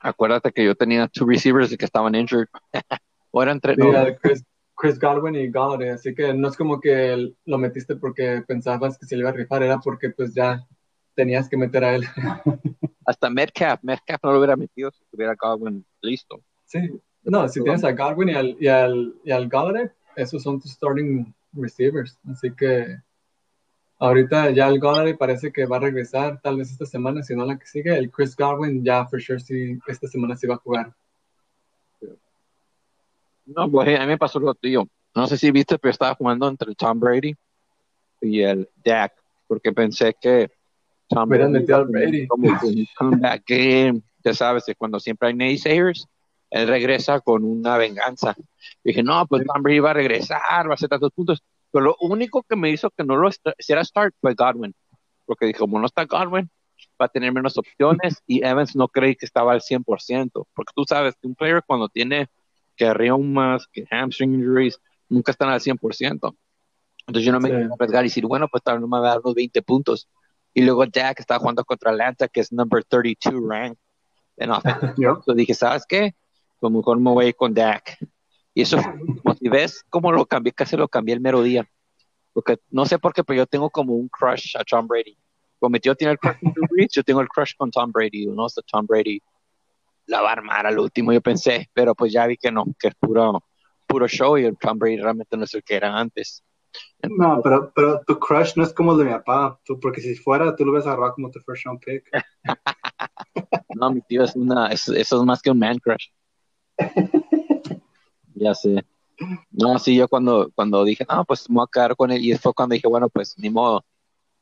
[0.00, 2.46] acuérdate que yo tenía two receivers que estaban injured,
[3.30, 3.76] o eran tres.
[4.20, 4.44] Chris,
[4.76, 9.06] Chris Godwin y Galladay, así que no es como que lo metiste porque pensabas que
[9.06, 10.64] se le iba a rifar, era porque pues ya
[11.18, 12.04] tenías que meter a él.
[13.04, 16.40] Hasta Metcalf, Metcalf no lo hubiera metido si tuviera Godwin listo.
[16.64, 16.78] Sí,
[17.24, 20.70] no, si tienes a Godwin y al, y al, y al Galladay, esos son tus
[20.70, 22.98] starting receivers, así que
[23.98, 27.44] ahorita ya el Galladay parece que va a regresar tal vez esta semana, si no
[27.44, 30.58] la que sigue, el Chris Godwin ya for sure sí, esta semana sí va a
[30.58, 30.94] jugar.
[33.44, 34.86] No, pues a mí me pasó lo tío.
[35.16, 37.34] No sé si viste, pero estaba jugando entre Tom Brady
[38.20, 39.14] y el Dak,
[39.48, 40.57] porque pensé que
[41.08, 42.26] Tom Brady, Brady.
[42.26, 46.06] como un comeback game, ya sabes, cuando siempre hay naysayers,
[46.50, 48.34] él regresa con una venganza.
[48.82, 51.42] dije, no, pues Tom Brady va a regresar, va a hacer tantos puntos.
[51.70, 54.74] Pero lo único que me hizo que no lo hiciera start fue Godwin,
[55.26, 56.50] porque dijo, como no está Godwin,
[57.00, 60.84] va a tener menos opciones y Evans no creí que estaba al 100%, porque tú
[60.88, 62.28] sabes que un player cuando tiene
[62.76, 66.36] que reumas, que hamstring injuries, nunca están al 100%.
[67.06, 69.10] Entonces yo no me quiero arriesgar y decir, bueno, pues tal vez me va a
[69.10, 70.08] dar unos 20 puntos.
[70.58, 73.78] Y luego Jack estaba jugando contra Atlanta, que es number 32 rank
[74.38, 74.86] en offense.
[74.96, 76.16] Entonces dije, ¿sabes qué?
[76.58, 77.96] Pues mejor me voy con Dak.
[78.54, 78.76] Y eso
[79.22, 81.64] como si ves cómo lo cambié, casi lo cambié el mero día.
[82.32, 85.16] Porque no sé por qué, pero yo tengo como un crush a Tom Brady.
[85.60, 86.52] Como yo tiene el crush con
[86.90, 88.26] yo tengo el crush con Tom Brady.
[88.26, 88.46] ¿no?
[88.46, 89.22] O Tom Brady
[90.06, 92.88] la va a armar al último, yo pensé, pero pues ya vi que no, que
[92.88, 93.44] es puro,
[93.86, 96.42] puro show y el Tom Brady realmente no es el que era antes.
[97.02, 100.14] No, pero, pero tu crush no es como el de mi papá, tú, porque si
[100.16, 102.10] fuera, tú lo ves agarrar como tu first round pick.
[103.74, 106.08] no, mi tío es una, eso es más que un man crush.
[108.34, 108.84] ya sé.
[109.50, 112.36] No, sí, yo cuando, cuando dije, no, pues me voy a quedar con él, y
[112.36, 113.84] fue cuando dije, bueno, pues ni modo,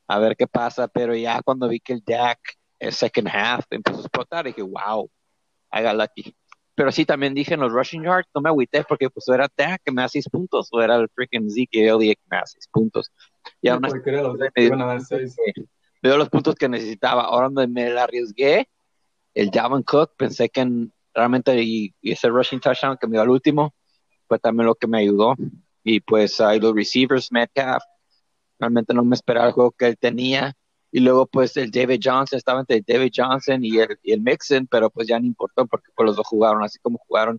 [0.07, 2.39] a ver qué pasa, pero ya cuando vi que el Jack,
[2.79, 5.11] el second half, empezó a explotar, dije, wow,
[5.71, 6.35] haga lucky.
[6.77, 9.81] Pero sí, también dije en los rushing yards, no me agüité porque pues era Dak
[9.83, 12.69] que me da seis puntos o era el freaking Zeke Elliott que me da seis
[12.71, 13.11] puntos.
[13.62, 14.12] Y aún así, me,
[16.03, 17.23] dio los puntos que necesitaba.
[17.23, 18.69] Ahora me, me la arriesgué,
[19.33, 23.75] el Javon Cook, pensé que realmente y, ese rushing touchdown que me dio al último
[24.29, 25.35] fue también lo que me ayudó.
[25.83, 27.83] Y pues hay los receivers, Metcalf,
[28.59, 30.55] realmente no me esperaba el juego que él tenía
[30.97, 34.67] y luego pues el David Johnson, estaba entre David Johnson y el, y el Mixon,
[34.67, 37.39] pero pues ya no importó porque pues los dos jugaron así como jugaron.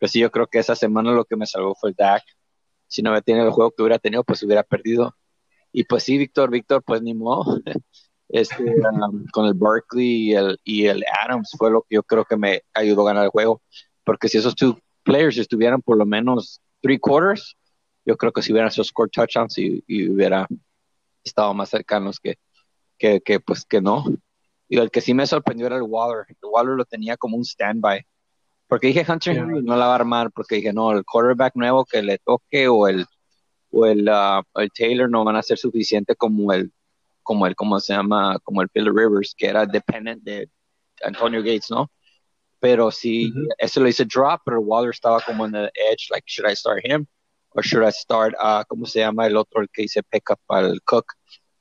[0.00, 2.24] Pues sí, yo creo que esa semana lo que me salvó fue el Dak.
[2.88, 5.14] Si no hubiera tenido el juego que hubiera tenido, pues hubiera perdido.
[5.70, 7.60] Y pues sí, Víctor, Víctor, pues ni modo.
[8.30, 12.26] Este, um, con el Berkeley y el, y el Adams fue lo que yo creo
[12.26, 13.62] que me ayudó a ganar el juego.
[14.04, 17.56] Porque si esos two players estuvieran por lo menos three quarters,
[18.04, 20.48] yo creo que si hubieran esos score touchdowns y, y hubiera
[21.24, 22.38] estado más cercanos que,
[22.98, 24.04] que, que pues que no.
[24.68, 26.26] Y el que sí me sorprendió era el Waller.
[26.28, 28.04] El Waller lo tenía como un standby.
[28.66, 32.02] Porque dije Hunter no la va a armar, porque dije, no, el quarterback nuevo que
[32.02, 33.06] le toque o el,
[33.70, 36.70] o el, uh, el Taylor no van a ser suficiente como el,
[37.22, 38.38] como el, ¿cómo se llama?
[38.40, 40.50] Como el Phil Rivers, que era dependent de
[41.02, 41.90] Antonio Gates, ¿no?
[42.60, 46.50] Pero sí, eso lo hice drop, pero Waller estaba como en el edge, like, should
[46.50, 47.06] I start him?
[47.50, 50.40] Or should I start, uh, ¿cómo se llama el otro, el que hice pick up
[50.48, 51.14] al Cook?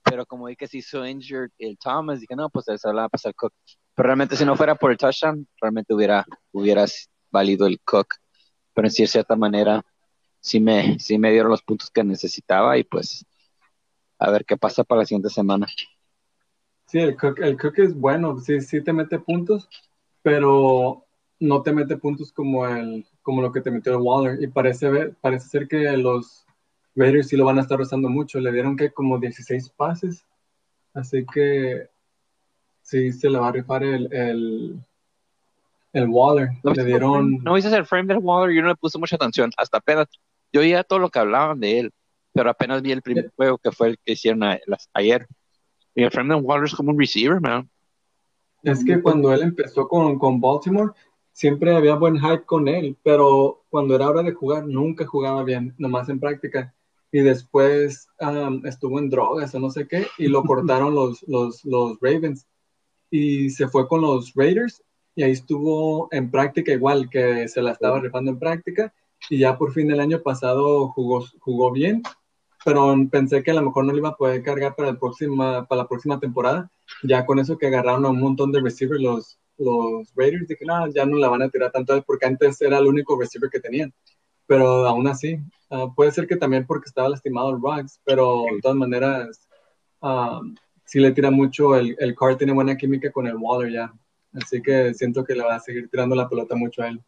[0.10, 3.10] Pero como vi que se hizo injured el Thomas, dije, no, pues se va a
[3.10, 3.54] pasar Cook.
[3.96, 6.86] Pero realmente si no fuera por el touchdown, realmente hubiera, hubiera
[7.32, 8.08] valido el Cook.
[8.74, 9.84] Pero en cierta manera,
[10.39, 13.26] sí me, sí me dieron los puntos que necesitaba y pues
[14.20, 15.67] a ver qué pasa para la siguiente semana.
[16.88, 19.67] Sí, el Cook, el Cook es bueno, sí, sí te mete puntos,
[20.22, 21.06] pero
[21.39, 24.41] no te mete puntos como el como lo que te metió el Waller.
[24.41, 24.89] Y parece,
[25.20, 26.46] parece ser que los
[26.97, 28.39] Raiders sí lo van a estar usando mucho.
[28.39, 30.25] Le dieron que como 16 pases.
[30.93, 31.88] Así que
[32.81, 34.79] sí se le va a rifar el, el,
[35.93, 36.49] el Waller.
[36.63, 37.38] ¿No le dieron.
[37.43, 39.51] No viste el frame del Waller, yo no le puse mucha atención.
[39.57, 40.07] Hasta apenas.
[40.51, 41.91] Yo oía todo lo que hablaban de él,
[42.33, 44.41] pero apenas vi el primer juego que fue el que hicieron
[44.93, 45.27] ayer.
[45.93, 47.69] Y el frame del Waller es como un receiver, man.
[48.63, 50.93] Es que cuando él empezó con, con Baltimore,
[51.31, 55.75] siempre había buen hype con él, pero cuando era hora de jugar, nunca jugaba bien,
[55.77, 56.73] nomás en práctica.
[57.12, 58.08] Y después
[58.65, 62.46] estuvo en drogas o no sé qué, y lo cortaron los, los, los Ravens.
[63.10, 64.84] Y se fue con los Raiders,
[65.15, 68.93] y ahí estuvo en práctica igual, que se la estaba rifando en práctica,
[69.30, 72.04] y ya por fin el año pasado jugó, jugó bien,
[72.63, 75.65] pero pensé que a lo mejor no le iba a poder cargar para, el próxima,
[75.67, 76.70] para la próxima temporada.
[77.04, 80.88] Ya con eso que agarraron a un montón de receivers los, los Raiders, dije, no,
[80.88, 83.93] ya no la van a tirar tanto porque antes era el único receiver que tenían.
[84.47, 88.62] Pero aún así, ah, puede ser que también porque estaba lastimado el Ruggs, pero de
[88.62, 89.47] todas maneras,
[90.01, 90.41] uh,
[90.86, 91.75] sí le tira mucho.
[91.75, 93.93] El, el Carr tiene buena química con el Waller ya.
[94.33, 97.03] Así que siento que le va a seguir tirando la pelota mucho a él.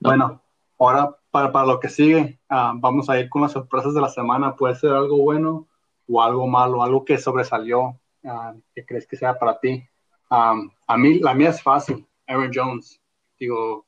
[0.00, 0.42] Bueno,
[0.78, 4.08] ahora para, para lo que sigue, ah, vamos a ir con las sorpresas de la
[4.08, 4.54] semana.
[4.54, 5.66] Puede ser algo bueno
[6.08, 9.82] o algo malo, algo que sobresalió uh, que crees que sea para ti.
[10.28, 12.06] a mí, la mía es fácil.
[12.26, 13.00] Aaron Jones,
[13.38, 13.85] digo,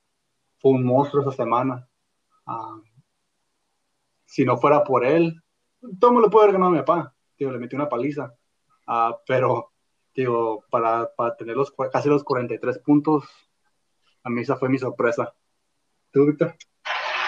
[0.59, 1.88] fue un monstruo esa semana.
[4.25, 5.42] si no fuera por él,
[5.99, 7.14] todo me lo puede haber ganado mi papá.
[7.38, 8.35] Digo, le metí una paliza.
[8.87, 9.73] Ah, pero,
[10.14, 13.25] digo, para, para tener los, casi los 43 puntos,
[14.23, 15.35] a mí esa fue mi sorpresa.
[16.11, 16.55] ¿Tú, Víctor?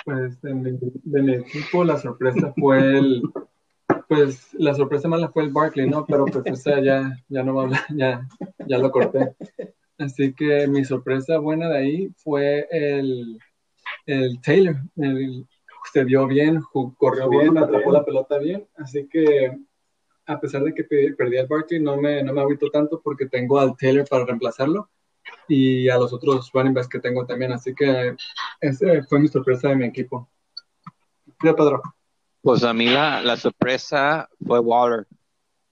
[0.04, 0.54] Pues de
[1.22, 3.22] mi equipo la sorpresa fue el,
[4.08, 6.04] pues la sorpresa mala fue el Barkley, ¿no?
[6.04, 8.26] Pero pues o sea, ya, ya no va a hablar, ya,
[8.66, 9.36] ya lo corté.
[10.00, 13.38] Así que mi sorpresa buena de ahí fue el,
[14.06, 14.76] el Taylor.
[15.92, 16.62] se dio bien,
[16.96, 18.66] corrió bien, atrapó la pelota bien.
[18.76, 19.58] Así que
[20.24, 23.58] a pesar de que perdí al Barkley, no me, no me agüito tanto porque tengo
[23.58, 24.88] al Taylor para reemplazarlo
[25.48, 27.52] y a los otros running backs que tengo también.
[27.52, 28.16] Así que
[28.60, 30.30] esa fue mi sorpresa de mi equipo.
[31.42, 31.82] Mira, Pedro.
[32.40, 35.06] Pues a mí la, la sorpresa fue Waller.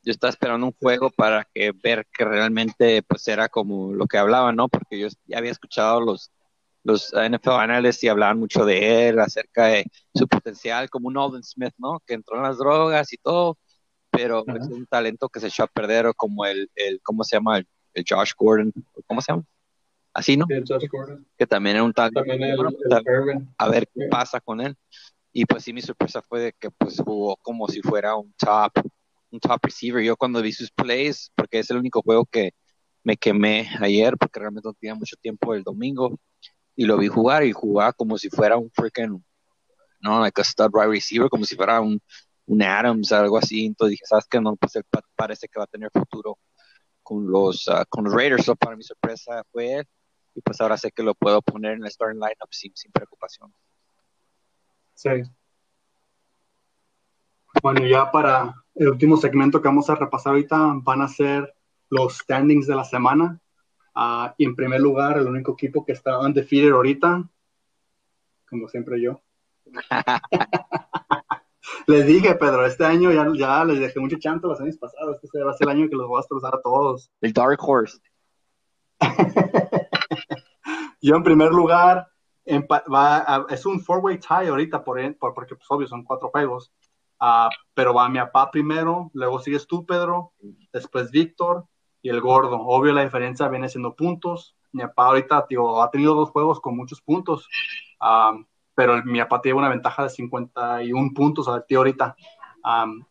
[0.02, 4.18] Yo estaba esperando un juego para que ver que realmente pues era como lo que
[4.18, 4.68] hablaba, ¿no?
[4.68, 6.30] Porque yo ya había escuchado los,
[6.84, 9.84] los NFL analysts y hablaban mucho de él, acerca de
[10.14, 12.00] su potencial como un Alden Smith, ¿no?
[12.06, 13.58] Que entró en las drogas y todo,
[14.11, 17.37] pero es un talento que se echó a perder, o como el, el ¿cómo se
[17.37, 17.58] llama?
[17.58, 17.66] El,
[18.08, 18.72] Josh Gordon,
[19.08, 19.44] ¿cómo se llama?
[20.14, 20.46] Así, ¿no?
[20.46, 21.26] Josh Gordon.
[21.37, 22.22] Que también era un talento.
[22.24, 24.76] El, a ver qué pasa con él.
[25.32, 28.72] Y pues sí, mi sorpresa fue de que pues jugó como si fuera un top,
[29.30, 30.02] un top receiver.
[30.02, 32.52] Yo cuando vi sus plays, porque es el único juego que
[33.02, 36.18] me quemé ayer, porque realmente no tenía mucho tiempo el domingo,
[36.76, 39.24] y lo vi jugar y jugaba como si fuera un freaking,
[40.00, 42.00] no, like a stud wide receiver, como si fuera un,
[42.46, 43.66] un Adams, algo así.
[43.66, 44.40] Entonces dije, ¿sabes qué?
[44.40, 44.74] No, pues
[45.16, 46.38] parece que va a tener futuro
[47.02, 48.44] con los, uh, con los Raiders.
[48.44, 49.84] So para mi sorpresa fue él.
[50.34, 53.52] Y pues ahora sé que lo puedo poner en el starting lineup sin, sin preocupación.
[54.94, 55.10] Sí.
[57.60, 61.54] Bueno, ya para el último segmento que vamos a repasar ahorita van a ser
[61.90, 63.40] los standings de la semana.
[63.94, 67.28] Uh, y en primer lugar, el único equipo que está undefeated ahorita,
[68.48, 69.20] como siempre yo.
[71.88, 75.18] les dije, Pedro, este año ya, ya les dejé mucho chanto los años pasados.
[75.22, 77.10] Este va a ser el año que los voy a destrozar a todos.
[77.20, 77.98] El Dark Horse.
[81.00, 82.06] yo en primer lugar
[82.48, 86.72] va es un four-way tie ahorita, por, porque pues obvio son cuatro juegos.
[87.20, 90.33] Uh, pero va mi papá primero, luego sigues tú, Pedro,
[90.72, 91.66] después Víctor
[92.02, 92.61] y el gordo.
[92.61, 94.57] Obvio la diferencia viene siendo puntos.
[94.73, 97.48] Mi papá ahorita tío, ha tenido dos juegos con muchos puntos,
[98.00, 98.44] um,
[98.75, 102.14] pero mi papá tiene una ventaja de 51 puntos al tío ahorita.
[102.64, 103.04] Um,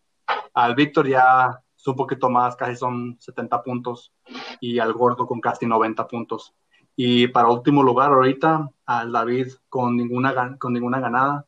[0.53, 4.13] al Víctor ya es un poquito más, casi son 70 puntos,
[4.59, 6.53] y al gordo con casi 90 puntos.
[6.95, 11.45] Y para último lugar, ahorita, al David con ninguna, con ninguna ganada,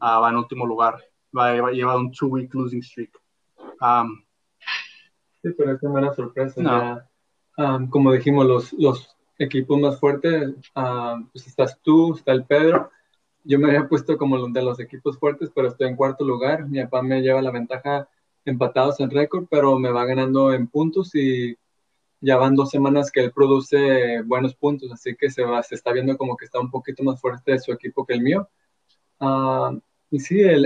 [0.00, 1.02] va en último lugar.
[1.36, 3.10] Va, va lleva un two-week losing streak.
[3.80, 4.24] Um,
[5.42, 6.62] sí, pero es una sorpresa.
[6.62, 7.10] Ya,
[7.58, 12.90] um, como dijimos, los, los equipos más fuertes, um, pues estás tú, está el Pedro.
[13.42, 16.66] Yo me había puesto como de los equipos fuertes, pero estoy en cuarto lugar.
[16.68, 18.08] Mi papá me lleva la ventaja
[18.44, 21.56] empatados en récord, pero me va ganando en puntos y
[22.20, 25.92] ya van dos semanas que él produce buenos puntos, así que se, va, se está
[25.92, 28.48] viendo como que está un poquito más fuerte su equipo que el mío.
[29.20, 29.72] Ah,
[30.14, 30.64] y sí, el,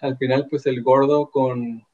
[0.00, 1.86] al final pues el gordo con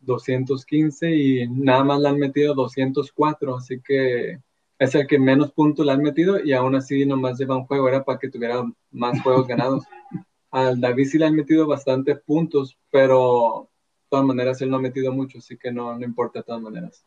[0.00, 4.40] 215 y nada más le han metido 204, así que
[4.78, 7.88] es el que menos puntos le han metido y aún así nomás lleva un juego,
[7.88, 9.84] era para que tuviera más juegos ganados.
[10.50, 13.70] Al David sí le han metido bastante puntos, pero
[14.02, 16.60] de todas maneras él no ha metido mucho, así que no, no importa de todas
[16.60, 17.06] maneras.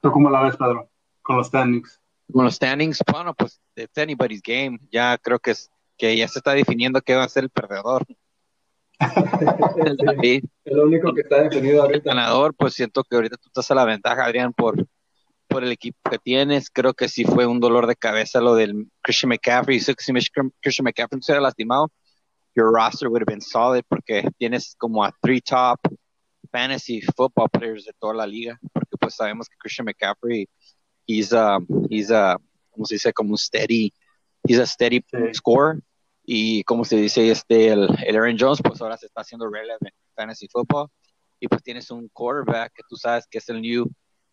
[0.00, 0.90] ¿Tú cómo la ves, Pedro?
[1.22, 2.00] Con los standings.
[2.32, 4.80] Con los standings, bueno, pues it's anybody's game.
[4.90, 8.06] Ya creo que es que ya se está definiendo qué va a ser el perdedor.
[9.86, 10.44] el, David.
[10.64, 12.10] único que está definido ahorita.
[12.10, 14.86] El ganador, pues siento que ahorita tú estás a la ventaja, Adrián, por,
[15.48, 16.70] por el equipo que tienes.
[16.70, 19.80] Creo que sí fue un dolor de cabeza lo del Christian McCaffrey.
[19.80, 21.90] Si Christian McCaffrey se hubiera lastimado,
[22.54, 25.78] your roster would have been solid porque tienes como a three top
[26.50, 28.58] fantasy football players de toda la liga.
[28.72, 30.48] Porque pues sabemos que Christian McCaffrey,
[31.06, 31.58] he's a,
[31.90, 32.38] he's a,
[32.70, 33.92] como se dice, como un steady,
[34.48, 35.80] he's a steady score
[36.24, 39.94] Y como se dice, este, el, el Aaron Jones, pues ahora se está haciendo relevant
[40.14, 40.88] fantasy football.
[41.38, 43.86] Y pues tienes un quarterback que tú sabes que es el new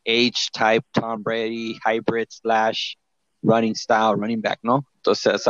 [0.06, 2.96] age type Tom Brady, hybrid slash
[3.44, 4.86] running style, running back, ¿no?
[4.96, 5.46] Entonces,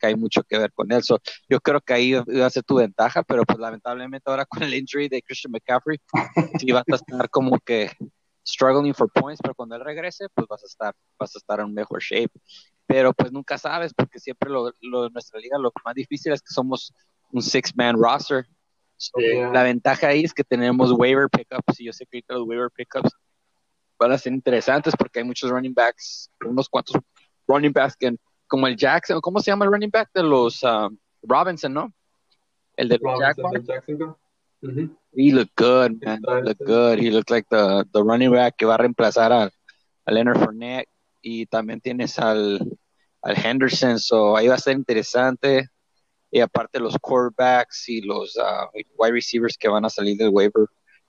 [0.00, 1.18] hay mucho que ver con eso.
[1.48, 4.74] yo creo que ahí iba a ser tu ventaja, pero pues lamentablemente ahora con el
[4.74, 5.98] injury de Christian McCaffrey,
[6.64, 7.90] sí vas a estar como que
[8.46, 11.74] struggling for points, pero cuando él regrese, pues vas a estar, vas a estar en
[11.74, 12.32] mejor shape.
[12.92, 16.52] Pero pues nunca sabes, porque siempre lo, lo nuestra liga lo más difícil es que
[16.52, 16.92] somos
[17.30, 18.44] un six-man roster.
[19.50, 23.10] La ventaja ahí es que tenemos waiver pickups, y yo sé que los waiver pickups
[23.98, 27.00] van a ser interesantes porque hay muchos running backs, unos cuantos
[27.48, 28.14] running backs que,
[28.46, 31.94] como el Jackson, ¿cómo se llama el running back de los um, Robinson, no?
[32.76, 34.16] El de los Jackson.
[35.14, 36.20] He looked good, man.
[36.28, 36.98] He looked good.
[36.98, 39.50] He looked like the, the running back que va a reemplazar a,
[40.04, 40.88] a Leonard Fournette.
[41.24, 42.58] Y también tienes al,
[43.22, 45.68] al Henderson, so ahí va a ser interesante.
[46.30, 50.66] Y aparte los quarterbacks y los uh, wide receivers que van a salir del waiver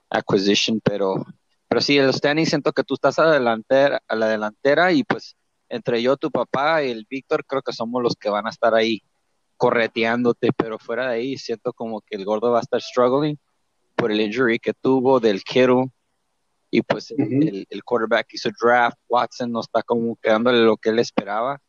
[0.09, 1.25] acquisition, pero
[1.73, 5.35] pero sí, el standings siento que tú estás a, delantera, a la delantera y pues
[5.69, 8.75] entre yo, tu papá y el Víctor creo que somos los que van a estar
[8.75, 9.01] ahí
[9.57, 13.39] correteándote, pero fuera de ahí siento como que el gordo va a estar struggling
[13.95, 15.85] por el injury que tuvo del Kittle
[16.69, 20.99] y pues el, el, quarterback hizo draft, Watson no está como quedándole lo que él
[20.99, 21.59] esperaba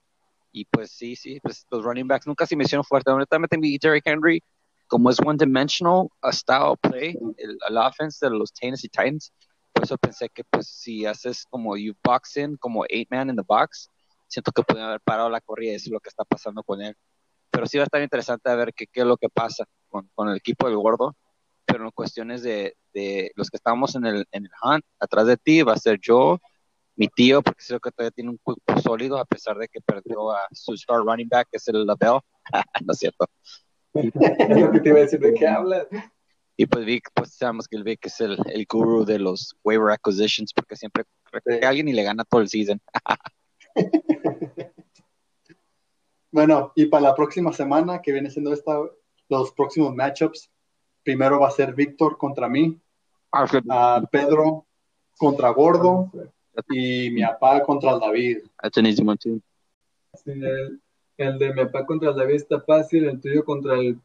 [0.55, 3.77] y pues sí, sí, pues los running backs nunca se me hicieron fuerte, honestamente mi
[3.77, 4.43] Derrick Henry
[4.87, 9.33] como es one dimensional a style play, el, el offense de los Tennessee Titans
[9.75, 13.43] por eso pensé que pues si haces como you boxing, como eight man in the
[13.45, 13.91] box,
[14.29, 16.81] siento que pueden haber parado la corrida y eso es lo que está pasando con
[16.81, 16.97] él.
[17.51, 20.09] Pero sí va a estar interesante a ver qué, qué es lo que pasa con,
[20.15, 21.17] con, el equipo del gordo.
[21.65, 25.37] Pero en cuestiones de, de los que estamos en el, en el hunt, atrás de
[25.39, 26.41] ti va a ser yo,
[26.97, 30.31] mi tío, porque creo que todavía tiene un cuerpo sólido, a pesar de que perdió
[30.31, 32.21] a su star running back, que es el Label.
[32.85, 33.27] no es cierto.
[33.93, 35.87] lo que te iba a decir, ¿de qué hablas?
[36.57, 39.91] Y pues Vic, pues sabemos que el Vic es el, el guru de los waiver
[39.93, 41.05] acquisitions porque siempre
[41.45, 41.65] sí.
[41.65, 42.81] a alguien y le gana todo el season.
[46.31, 48.79] bueno, y para la próxima semana, que viene siendo esta,
[49.29, 50.51] los próximos matchups,
[51.03, 52.81] primero va a ser Víctor contra mí,
[53.33, 54.67] uh, Pedro
[55.17, 56.11] contra Gordo
[56.71, 58.39] y mi papá contra el David.
[58.73, 59.41] Too.
[60.15, 60.81] Sí, el,
[61.17, 63.99] el de mi papá contra el David está fácil, el tuyo contra el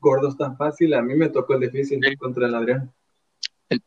[0.00, 2.92] gordo es tan fácil, a mí me tocó el difícil contra el Adrián.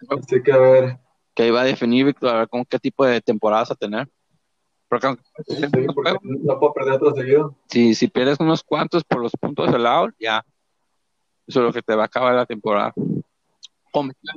[0.10, 1.00] Así que a ver.
[1.34, 4.08] Que iba a definir, Víctor, a ver con qué tipo de temporadas a tener.
[4.90, 7.56] Porque, no puedo perder otro seguido.
[7.68, 10.46] Si, si pierdes unos cuantos por los puntos del lado, ya.
[11.48, 12.94] Eso es lo que te va a acabar la temporada.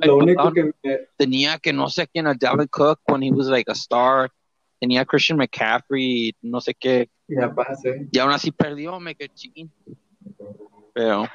[0.01, 0.71] Lo único que
[1.17, 4.31] tenía que no sé quién, a Dalvin Cook, when he was like a star.
[4.79, 7.09] Tenía Christian McCaffrey, no sé qué.
[7.27, 8.07] Ya pasé.
[8.11, 9.71] Y aún así perdió, me quedé chiquín.
[10.93, 11.27] Pero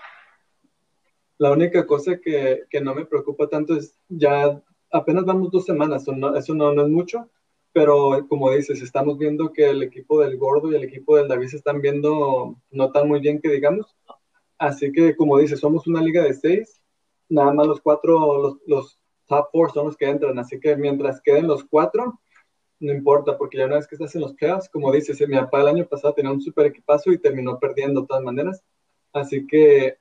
[1.41, 4.63] la única cosa que, que, no me preocupa tanto es ya
[4.93, 7.31] apenas vamos dos semanas, eso no, eso no, no, es mucho,
[7.73, 11.49] pero como dices, estamos viendo que el equipo del Gordo y el equipo del David
[11.49, 13.97] se están viendo no tan muy bien que digamos.
[14.59, 16.80] Así que como dices, somos una liga de seis,
[17.31, 21.23] nada más los cuatro, los, los top four son los que entran, así que mientras
[21.23, 22.21] queden los cuatro,
[22.81, 25.61] no importa, porque ya una vez que estás en los playoffs, como dices, mi papá
[25.61, 28.63] el año pasado tenía un super equipazo y terminó perdiendo de todas maneras.
[29.13, 29.99] Así que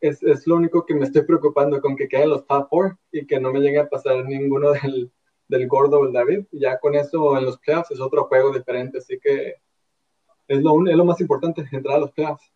[0.00, 3.26] es, es, lo único que me estoy preocupando con que queden los top four y
[3.26, 5.10] que no me llegue a pasar ninguno del,
[5.48, 6.46] del gordo o el David.
[6.52, 9.54] Ya con eso en los playoffs es otro juego diferente, así que
[10.48, 12.52] es lo, es lo más importante, entrar a los playoffs.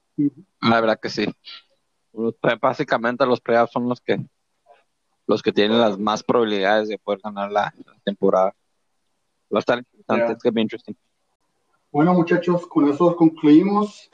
[0.60, 1.26] La verdad que sí.
[2.60, 4.18] Básicamente los playoffs son los que
[5.26, 8.54] los que tienen las más probabilidades de poder ganar la, temporada.
[9.52, 10.32] Va a estar interesante, Yeah.
[10.32, 10.96] it's gonna be interesting.
[11.92, 14.08] Bueno, muchachos, con eso concluimos.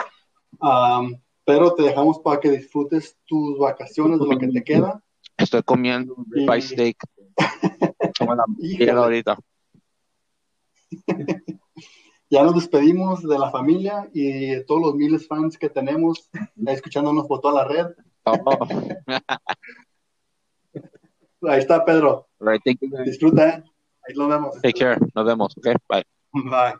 [0.60, 5.02] Am, pero te dejamos para que disfrutes tus vacaciones de lo que te queda.
[5.36, 6.96] Estoy comiendo un ribeye steak.
[8.18, 8.44] Como la
[9.02, 9.38] ahorita.
[12.34, 16.28] Ya nos despedimos de la familia y de todos los miles fans que tenemos
[16.66, 17.86] escuchándonos por toda la red.
[18.24, 18.66] Oh.
[21.48, 22.26] Ahí está Pedro.
[22.40, 22.60] Right.
[23.04, 23.48] Disfruta.
[23.50, 23.62] ¿eh?
[24.08, 24.54] Ahí nos vemos.
[24.62, 24.98] Take care.
[25.14, 25.56] Nos vemos.
[25.56, 26.02] Okay, bye.
[26.32, 26.74] Bye.